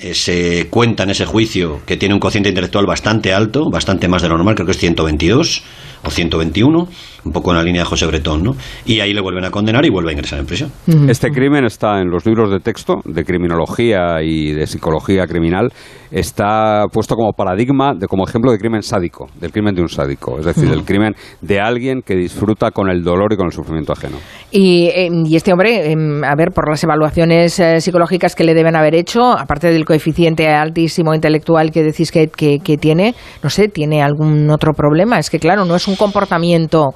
eh, 0.02 0.14
se 0.14 0.68
cuenta 0.68 1.04
en 1.04 1.10
ese 1.10 1.24
juicio 1.24 1.80
que 1.86 1.96
tiene 1.96 2.14
un 2.14 2.20
cociente 2.20 2.48
intelectual 2.48 2.86
bastante 2.86 3.32
alto, 3.32 3.70
bastante 3.70 4.08
más 4.08 4.22
de 4.22 4.28
lo 4.28 4.36
normal, 4.36 4.54
creo 4.54 4.66
que 4.66 4.72
es 4.72 4.78
122 4.78 5.62
o 6.04 6.10
121, 6.10 6.88
un 7.24 7.32
poco 7.32 7.50
en 7.50 7.56
la 7.56 7.62
línea 7.62 7.82
de 7.82 7.86
José 7.86 8.06
Bretón, 8.06 8.42
¿no? 8.42 8.56
Y 8.84 9.00
ahí 9.00 9.12
le 9.12 9.20
vuelven 9.20 9.44
a 9.44 9.50
condenar 9.50 9.84
y 9.84 9.90
vuelve 9.90 10.10
a 10.10 10.12
ingresar 10.12 10.40
en 10.40 10.46
prisión. 10.46 10.72
Este 11.08 11.30
crimen 11.30 11.64
está 11.64 12.00
en 12.00 12.10
los 12.10 12.26
libros 12.26 12.50
de 12.50 12.58
texto 12.60 13.00
de 13.04 13.24
criminología 13.24 14.22
y 14.22 14.52
de 14.52 14.66
psicología 14.66 15.26
criminal, 15.26 15.72
está 16.10 16.84
puesto 16.92 17.14
como 17.14 17.32
paradigma, 17.32 17.94
de, 17.94 18.06
como 18.06 18.24
ejemplo 18.26 18.52
de 18.52 18.58
crimen 18.58 18.82
sádico, 18.82 19.28
del 19.40 19.50
crimen 19.52 19.74
de 19.74 19.82
un 19.82 19.88
sádico, 19.88 20.38
es 20.38 20.44
decir, 20.44 20.68
del 20.68 20.84
crimen 20.84 21.14
de 21.40 21.60
alguien 21.60 22.02
que 22.02 22.14
disfruta 22.14 22.70
con 22.70 22.90
el 22.90 23.02
dolor 23.02 23.32
y 23.32 23.36
con 23.36 23.46
el 23.46 23.52
sufrimiento 23.52 23.92
ajeno. 23.92 24.18
Y, 24.50 24.90
em, 24.94 25.24
este 25.32 25.52
hombre, 25.52 25.90
em, 25.90 26.22
a 26.24 26.34
ver, 26.34 26.50
por 26.52 26.68
las 26.68 26.82
evaluaciones 26.84 27.58
eh, 27.58 27.80
psicológicas 27.80 28.34
que 28.34 28.44
le 28.44 28.54
deben 28.54 28.76
haber 28.76 28.94
hecho, 28.94 29.32
aparte 29.32 29.68
del 29.68 29.84
coeficiente 29.84 30.48
altísimo 30.48 31.14
intelectual 31.14 31.70
que 31.70 31.82
decís 31.82 32.10
que, 32.10 32.28
que, 32.28 32.58
que 32.58 32.76
tiene, 32.76 33.14
no 33.42 33.48
sé, 33.48 33.68
¿tiene 33.68 34.02
algún 34.02 34.50
otro 34.50 34.72
problema? 34.74 35.18
Es 35.18 35.30
que 35.30 35.38
claro, 35.38 35.64
no 35.64 35.76
es 35.76 35.88
un 35.88 35.91
comportamiento 35.96 36.94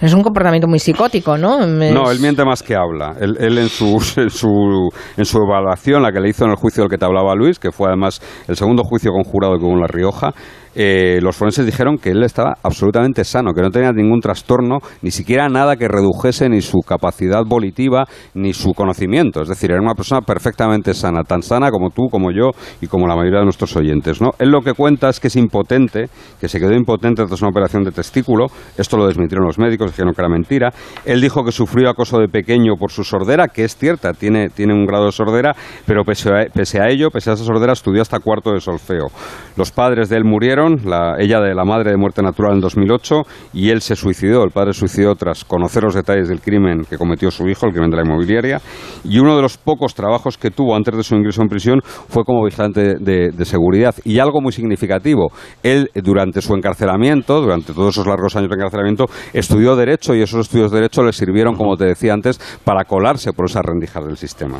es 0.00 0.14
un 0.14 0.22
comportamiento 0.22 0.68
muy 0.68 0.78
psicótico, 0.78 1.36
¿no? 1.36 1.66
No, 1.66 2.10
él 2.10 2.20
miente 2.20 2.44
más 2.44 2.62
que 2.62 2.76
habla. 2.76 3.16
Él, 3.20 3.58
en, 3.58 3.68
su, 3.68 3.96
en, 4.16 4.30
su, 4.30 4.88
en 5.16 5.24
su 5.24 5.38
evaluación, 5.38 6.02
la 6.02 6.12
que 6.12 6.20
le 6.20 6.28
hizo 6.28 6.44
en 6.44 6.50
el 6.50 6.56
juicio 6.56 6.84
del 6.84 6.90
que 6.90 6.98
te 6.98 7.04
hablaba 7.04 7.34
Luis, 7.34 7.58
que 7.58 7.72
fue 7.72 7.88
además 7.88 8.20
el 8.46 8.56
segundo 8.56 8.84
juicio 8.84 9.10
conjurado 9.10 9.54
en 9.56 9.80
La 9.80 9.88
Rioja, 9.88 10.32
eh, 10.80 11.18
los 11.20 11.34
forenses 11.34 11.66
dijeron 11.66 11.98
que 11.98 12.10
él 12.10 12.22
estaba 12.22 12.56
absolutamente 12.62 13.24
sano, 13.24 13.52
que 13.52 13.62
no 13.62 13.70
tenía 13.70 13.90
ningún 13.90 14.20
trastorno, 14.20 14.78
ni 15.02 15.10
siquiera 15.10 15.48
nada 15.48 15.74
que 15.74 15.88
redujese 15.88 16.48
ni 16.48 16.60
su 16.60 16.78
capacidad 16.86 17.42
volitiva 17.44 18.04
ni 18.34 18.52
su 18.52 18.72
conocimiento. 18.74 19.42
Es 19.42 19.48
decir, 19.48 19.72
era 19.72 19.82
una 19.82 19.94
persona 19.94 20.20
perfectamente 20.20 20.94
sana, 20.94 21.24
tan 21.24 21.42
sana 21.42 21.72
como 21.72 21.90
tú, 21.90 22.06
como 22.08 22.30
yo 22.30 22.50
y 22.80 22.86
como 22.86 23.08
la 23.08 23.16
mayoría 23.16 23.40
de 23.40 23.46
nuestros 23.46 23.74
oyentes. 23.74 24.20
¿no? 24.20 24.30
Él 24.38 24.50
lo 24.50 24.60
que 24.60 24.72
cuenta 24.72 25.08
es 25.08 25.18
que 25.18 25.26
es 25.26 25.34
impotente, 25.34 26.08
que 26.40 26.46
se 26.46 26.60
quedó 26.60 26.74
impotente 26.74 27.24
tras 27.24 27.42
una 27.42 27.50
operación 27.50 27.82
de 27.82 27.90
testículo. 27.90 28.46
Esto 28.76 28.96
lo 28.96 29.08
desmintieron 29.08 29.44
los 29.44 29.58
médicos, 29.58 29.90
dijeron 29.90 30.14
que 30.14 30.20
era 30.20 30.28
mentira. 30.28 30.72
Él 31.04 31.20
dijo 31.20 31.42
que 31.42 31.50
sufrió 31.50 31.90
acoso 31.90 32.20
de 32.20 32.28
pequeño 32.28 32.76
por 32.78 32.92
su 32.92 33.02
sordera, 33.02 33.48
que 33.48 33.64
es 33.64 33.76
cierta, 33.76 34.12
tiene, 34.12 34.48
tiene 34.50 34.74
un 34.74 34.86
grado 34.86 35.06
de 35.06 35.12
sordera, 35.12 35.56
pero 35.86 36.04
pese 36.04 36.30
a, 36.30 36.46
pese 36.54 36.80
a 36.80 36.88
ello, 36.88 37.10
pese 37.10 37.30
a 37.30 37.32
esa 37.32 37.42
sordera, 37.42 37.72
estudió 37.72 38.02
hasta 38.02 38.20
cuarto 38.20 38.52
de 38.52 38.60
solfeo. 38.60 39.08
Los 39.56 39.72
padres 39.72 40.08
de 40.08 40.16
él 40.18 40.24
murieron, 40.24 40.67
la, 40.84 41.16
ella 41.18 41.40
de 41.40 41.54
la 41.54 41.64
madre 41.64 41.90
de 41.90 41.96
muerte 41.96 42.22
natural 42.22 42.54
en 42.54 42.60
2008, 42.60 43.22
y 43.54 43.70
él 43.70 43.80
se 43.80 43.96
suicidó. 43.96 44.44
El 44.44 44.50
padre 44.50 44.72
se 44.72 44.80
suicidó 44.80 45.14
tras 45.14 45.44
conocer 45.44 45.82
los 45.82 45.94
detalles 45.94 46.28
del 46.28 46.40
crimen 46.40 46.84
que 46.88 46.96
cometió 46.96 47.30
su 47.30 47.48
hijo, 47.48 47.66
el 47.66 47.72
crimen 47.72 47.90
de 47.90 47.96
la 47.96 48.02
inmobiliaria. 48.04 48.60
Y 49.04 49.18
uno 49.18 49.36
de 49.36 49.42
los 49.42 49.56
pocos 49.58 49.94
trabajos 49.94 50.38
que 50.38 50.50
tuvo 50.50 50.76
antes 50.76 50.96
de 50.96 51.02
su 51.02 51.14
ingreso 51.14 51.42
en 51.42 51.48
prisión 51.48 51.80
fue 51.82 52.24
como 52.24 52.44
vigilante 52.44 52.96
de, 52.98 53.30
de 53.30 53.44
seguridad. 53.44 53.94
Y 54.04 54.18
algo 54.18 54.40
muy 54.40 54.52
significativo, 54.52 55.30
él 55.62 55.90
durante 55.94 56.42
su 56.42 56.54
encarcelamiento, 56.54 57.40
durante 57.40 57.72
todos 57.72 57.94
esos 57.94 58.06
largos 58.06 58.36
años 58.36 58.50
de 58.50 58.56
encarcelamiento, 58.56 59.06
estudió 59.32 59.76
Derecho 59.76 60.14
y 60.14 60.22
esos 60.22 60.40
estudios 60.40 60.70
de 60.70 60.78
Derecho 60.78 61.02
le 61.02 61.12
sirvieron, 61.12 61.56
como 61.56 61.76
te 61.76 61.84
decía 61.84 62.12
antes, 62.12 62.40
para 62.64 62.84
colarse 62.84 63.32
por 63.32 63.46
esas 63.46 63.62
rendijas 63.62 64.04
del 64.04 64.16
sistema. 64.16 64.58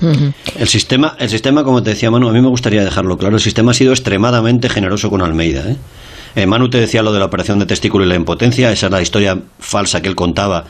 El 0.59 0.69
sistema, 0.69 1.17
el 1.19 1.29
sistema, 1.29 1.65
como 1.65 1.83
te 1.83 1.91
decía 1.91 2.11
Manu, 2.11 2.29
a 2.29 2.33
mí 2.33 2.41
me 2.41 2.49
gustaría 2.49 2.85
dejarlo 2.85 3.17
claro, 3.17 3.37
el 3.37 3.43
sistema 3.43 3.71
ha 3.71 3.75
sido 3.75 3.93
extremadamente 3.93 4.69
generoso 4.69 5.11
con 5.11 5.23
Almeida. 5.23 5.71
¿eh? 5.71 5.77
Eh, 6.39 6.47
Manu 6.47 6.71
te 6.71 6.79
decía 6.79 7.03
lo 7.03 7.13
de 7.13 7.19
la 7.19 7.25
operación 7.25 7.59
de 7.59 7.67
testículo 7.67 8.05
y 8.05 8.09
la 8.09 8.15
impotencia, 8.15 8.71
esa 8.71 8.87
es 8.87 8.93
la 8.93 9.03
historia 9.03 9.37
falsa 9.59 10.01
que 10.01 10.09
él 10.09 10.15
contaba 10.15 10.67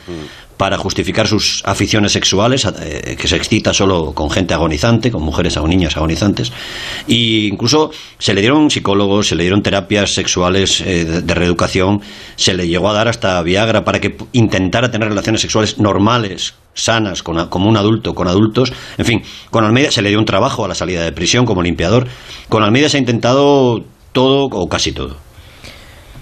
para 0.57 0.79
justificar 0.79 1.27
sus 1.27 1.61
aficiones 1.63 2.11
sexuales, 2.11 2.65
eh, 2.65 3.15
que 3.15 3.27
se 3.27 3.35
excita 3.35 3.71
solo 3.71 4.13
con 4.13 4.31
gente 4.31 4.55
agonizante, 4.55 5.11
con 5.11 5.21
mujeres 5.21 5.57
o 5.57 5.67
niñas 5.67 5.95
agonizantes. 5.95 6.51
Y 7.05 7.45
incluso 7.45 7.91
se 8.17 8.33
le 8.33 8.41
dieron 8.41 8.71
psicólogos, 8.71 9.27
se 9.27 9.35
le 9.35 9.43
dieron 9.43 9.61
terapias 9.61 10.15
sexuales 10.15 10.81
eh, 10.81 11.05
de, 11.05 11.21
de 11.21 11.33
reeducación, 11.35 12.01
se 12.35 12.55
le 12.55 12.67
llegó 12.67 12.89
a 12.89 12.93
dar 12.93 13.07
hasta 13.07 13.39
Viagra 13.43 13.83
para 13.85 14.01
que 14.01 14.17
intentara 14.33 14.89
tener 14.89 15.09
relaciones 15.09 15.39
sexuales 15.39 15.77
normales 15.77 16.55
sanas, 16.73 17.21
con, 17.21 17.47
como 17.49 17.69
un 17.69 17.77
adulto, 17.77 18.15
con 18.15 18.27
adultos. 18.27 18.73
En 18.97 19.05
fin, 19.05 19.21
con 19.51 19.65
Almeida 19.65 19.91
se 19.91 20.01
le 20.01 20.09
dio 20.09 20.17
un 20.17 20.25
trabajo 20.25 20.65
a 20.65 20.67
la 20.67 20.73
salida 20.73 21.03
de 21.03 21.11
prisión 21.11 21.45
como 21.45 21.61
limpiador. 21.61 22.07
Con 22.49 22.63
Almeida 22.63 22.89
se 22.89 22.97
ha 22.97 22.99
intentado 22.99 23.83
todo 24.13 24.45
o 24.51 24.67
casi 24.67 24.93
todo. 24.93 25.28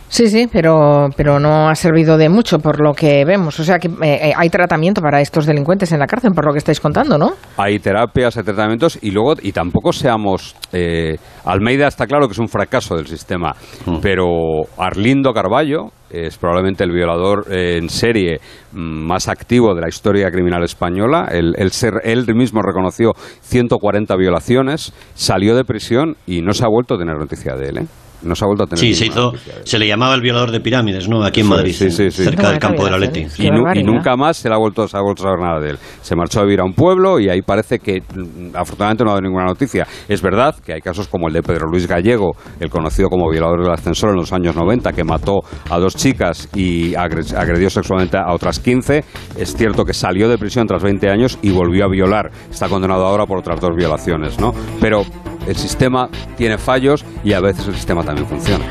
Sí, 0.09 0.27
sí, 0.27 0.47
pero, 0.51 1.09
pero 1.15 1.39
no 1.39 1.69
ha 1.69 1.75
servido 1.75 2.17
de 2.17 2.29
mucho 2.29 2.59
por 2.59 2.81
lo 2.81 2.93
que 2.93 3.25
vemos. 3.25 3.59
O 3.59 3.63
sea 3.63 3.77
que 3.77 3.89
eh, 4.03 4.33
hay 4.35 4.49
tratamiento 4.49 5.01
para 5.01 5.19
estos 5.19 5.45
delincuentes 5.45 5.91
en 5.91 5.99
la 5.99 6.07
cárcel, 6.07 6.31
por 6.33 6.45
lo 6.45 6.53
que 6.53 6.59
estáis 6.59 6.79
contando, 6.79 7.17
¿no? 7.17 7.33
Hay 7.57 7.79
terapias, 7.79 8.37
hay 8.37 8.43
tratamientos 8.43 8.97
y 9.01 9.11
luego, 9.11 9.33
y 9.41 9.51
tampoco 9.51 9.91
seamos. 9.91 10.55
Eh, 10.71 11.17
Almeida 11.45 11.87
está 11.87 12.07
claro 12.07 12.27
que 12.27 12.33
es 12.33 12.39
un 12.39 12.47
fracaso 12.47 12.95
del 12.95 13.07
sistema, 13.07 13.53
mm. 13.85 13.97
pero 14.01 14.63
Arlindo 14.77 15.33
Carballo 15.33 15.91
es 16.09 16.37
probablemente 16.37 16.85
el 16.85 16.91
violador 16.91 17.45
eh, 17.51 17.77
en 17.77 17.89
serie 17.89 18.39
mm, 18.71 18.77
más 18.79 19.27
activo 19.27 19.75
de 19.75 19.81
la 19.81 19.89
historia 19.89 20.31
criminal 20.31 20.63
española. 20.63 21.27
Él, 21.31 21.53
él, 21.57 21.71
ser, 21.71 21.95
él 22.03 22.25
mismo 22.33 22.61
reconoció 22.61 23.11
140 23.41 24.15
violaciones, 24.15 24.93
salió 25.15 25.55
de 25.55 25.65
prisión 25.65 26.15
y 26.25 26.41
no 26.41 26.53
se 26.53 26.63
ha 26.63 26.69
vuelto 26.69 26.95
a 26.95 26.97
tener 26.97 27.17
noticia 27.17 27.55
de 27.55 27.69
él. 27.69 27.87
No 28.21 28.35
se 28.35 28.43
ha 28.43 28.47
vuelto 28.47 28.63
a 28.63 28.67
tener 28.67 28.79
Sí, 28.79 28.93
se 28.93 29.07
hizo, 29.07 29.33
se 29.63 29.79
le 29.79 29.87
llamaba 29.87 30.15
el 30.15 30.21
violador 30.21 30.51
de 30.51 30.59
pirámides, 30.59 31.07
¿no? 31.07 31.23
Aquí 31.23 31.41
en 31.41 31.47
Madrid, 31.47 31.73
sí, 31.73 31.91
sí, 31.91 32.11
sí, 32.11 32.23
cerca 32.23 32.49
del 32.49 32.59
campo 32.59 32.85
de 32.85 32.91
la 32.91 32.97
Leti. 32.97 33.25
Y, 33.37 33.49
nu 33.49 33.63
y, 33.73 33.83
nunca 33.83 34.15
más 34.15 34.37
se, 34.37 34.49
le 34.49 34.55
ha 34.55 34.57
vuelto, 34.57 34.87
se 34.87 34.97
ha 34.97 35.01
vuelto 35.01 35.23
a 35.23 35.25
saber 35.25 35.39
nada 35.39 35.59
de 35.59 35.71
él. 35.71 35.77
Se 36.01 36.15
marchó 36.15 36.39
a 36.39 36.43
vivir 36.43 36.59
a 36.61 36.63
un 36.63 36.73
pueblo 36.73 37.19
y 37.19 37.29
ahí 37.29 37.41
parece 37.41 37.79
que 37.79 38.01
mm, 38.01 38.55
afortunadamente 38.55 39.03
no 39.03 39.11
ha 39.11 39.13
dado 39.13 39.21
ninguna 39.21 39.45
noticia. 39.45 39.87
Es 40.07 40.21
verdad 40.21 40.55
que 40.63 40.73
hay 40.73 40.81
casos 40.81 41.07
como 41.07 41.27
el 41.27 41.33
de 41.33 41.43
Pedro 41.43 41.67
Luis 41.69 41.87
Gallego, 41.87 42.35
el 42.59 42.69
conocido 42.69 43.09
como 43.09 43.29
violador 43.29 43.63
del 43.63 43.71
ascensor 43.71 44.11
en 44.11 44.17
los 44.17 44.33
años 44.33 44.55
90, 44.55 44.91
que 44.93 45.03
mató 45.03 45.39
a 45.69 45.77
dos 45.77 45.95
chicas 45.95 46.49
y 46.55 46.95
agredió 46.95 47.69
sexualmente 47.69 48.17
a 48.17 48.33
otras 48.33 48.59
15. 48.59 49.03
Es 49.37 49.55
cierto 49.55 49.85
que 49.85 49.93
salió 49.93 50.29
de 50.29 50.37
prisión 50.37 50.67
tras 50.67 50.83
20 50.83 51.09
años 51.09 51.39
y 51.41 51.51
volvió 51.51 51.85
a 51.85 51.89
violar. 51.89 52.31
Está 52.49 52.67
condenado 52.69 53.05
ahora 53.05 53.25
por 53.25 53.39
otras 53.39 53.59
dos 53.59 53.71
violaciones, 53.75 54.39
¿no? 54.39 54.53
Pero 54.79 55.03
el 55.47 55.55
sistema 55.55 56.09
tiene 56.35 56.57
fallos 56.57 57.05
y 57.23 57.33
a 57.33 57.39
veces 57.39 57.67
el 57.67 57.75
sistema 57.75 58.03
también 58.03 58.27
funciona. 58.27 58.65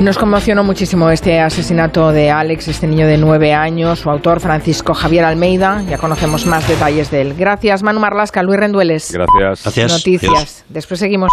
Nos 0.00 0.16
conmocionó 0.16 0.64
muchísimo 0.64 1.10
este 1.10 1.40
asesinato 1.40 2.10
de 2.10 2.30
Alex, 2.30 2.68
este 2.68 2.86
niño 2.86 3.06
de 3.06 3.18
nueve 3.18 3.52
años, 3.52 3.98
su 3.98 4.10
autor 4.10 4.40
Francisco 4.40 4.94
Javier 4.94 5.24
Almeida. 5.24 5.82
Ya 5.88 5.98
conocemos 5.98 6.46
más 6.46 6.66
detalles 6.66 7.10
de 7.10 7.20
él. 7.20 7.34
Gracias, 7.36 7.82
Manu 7.82 8.00
Marlasca, 8.00 8.42
Luis 8.42 8.58
Rendueles. 8.58 9.12
Gracias. 9.12 9.62
Gracias. 9.62 9.92
Noticias. 9.92 10.32
Dios. 10.32 10.64
Después 10.68 11.00
seguimos. 11.00 11.30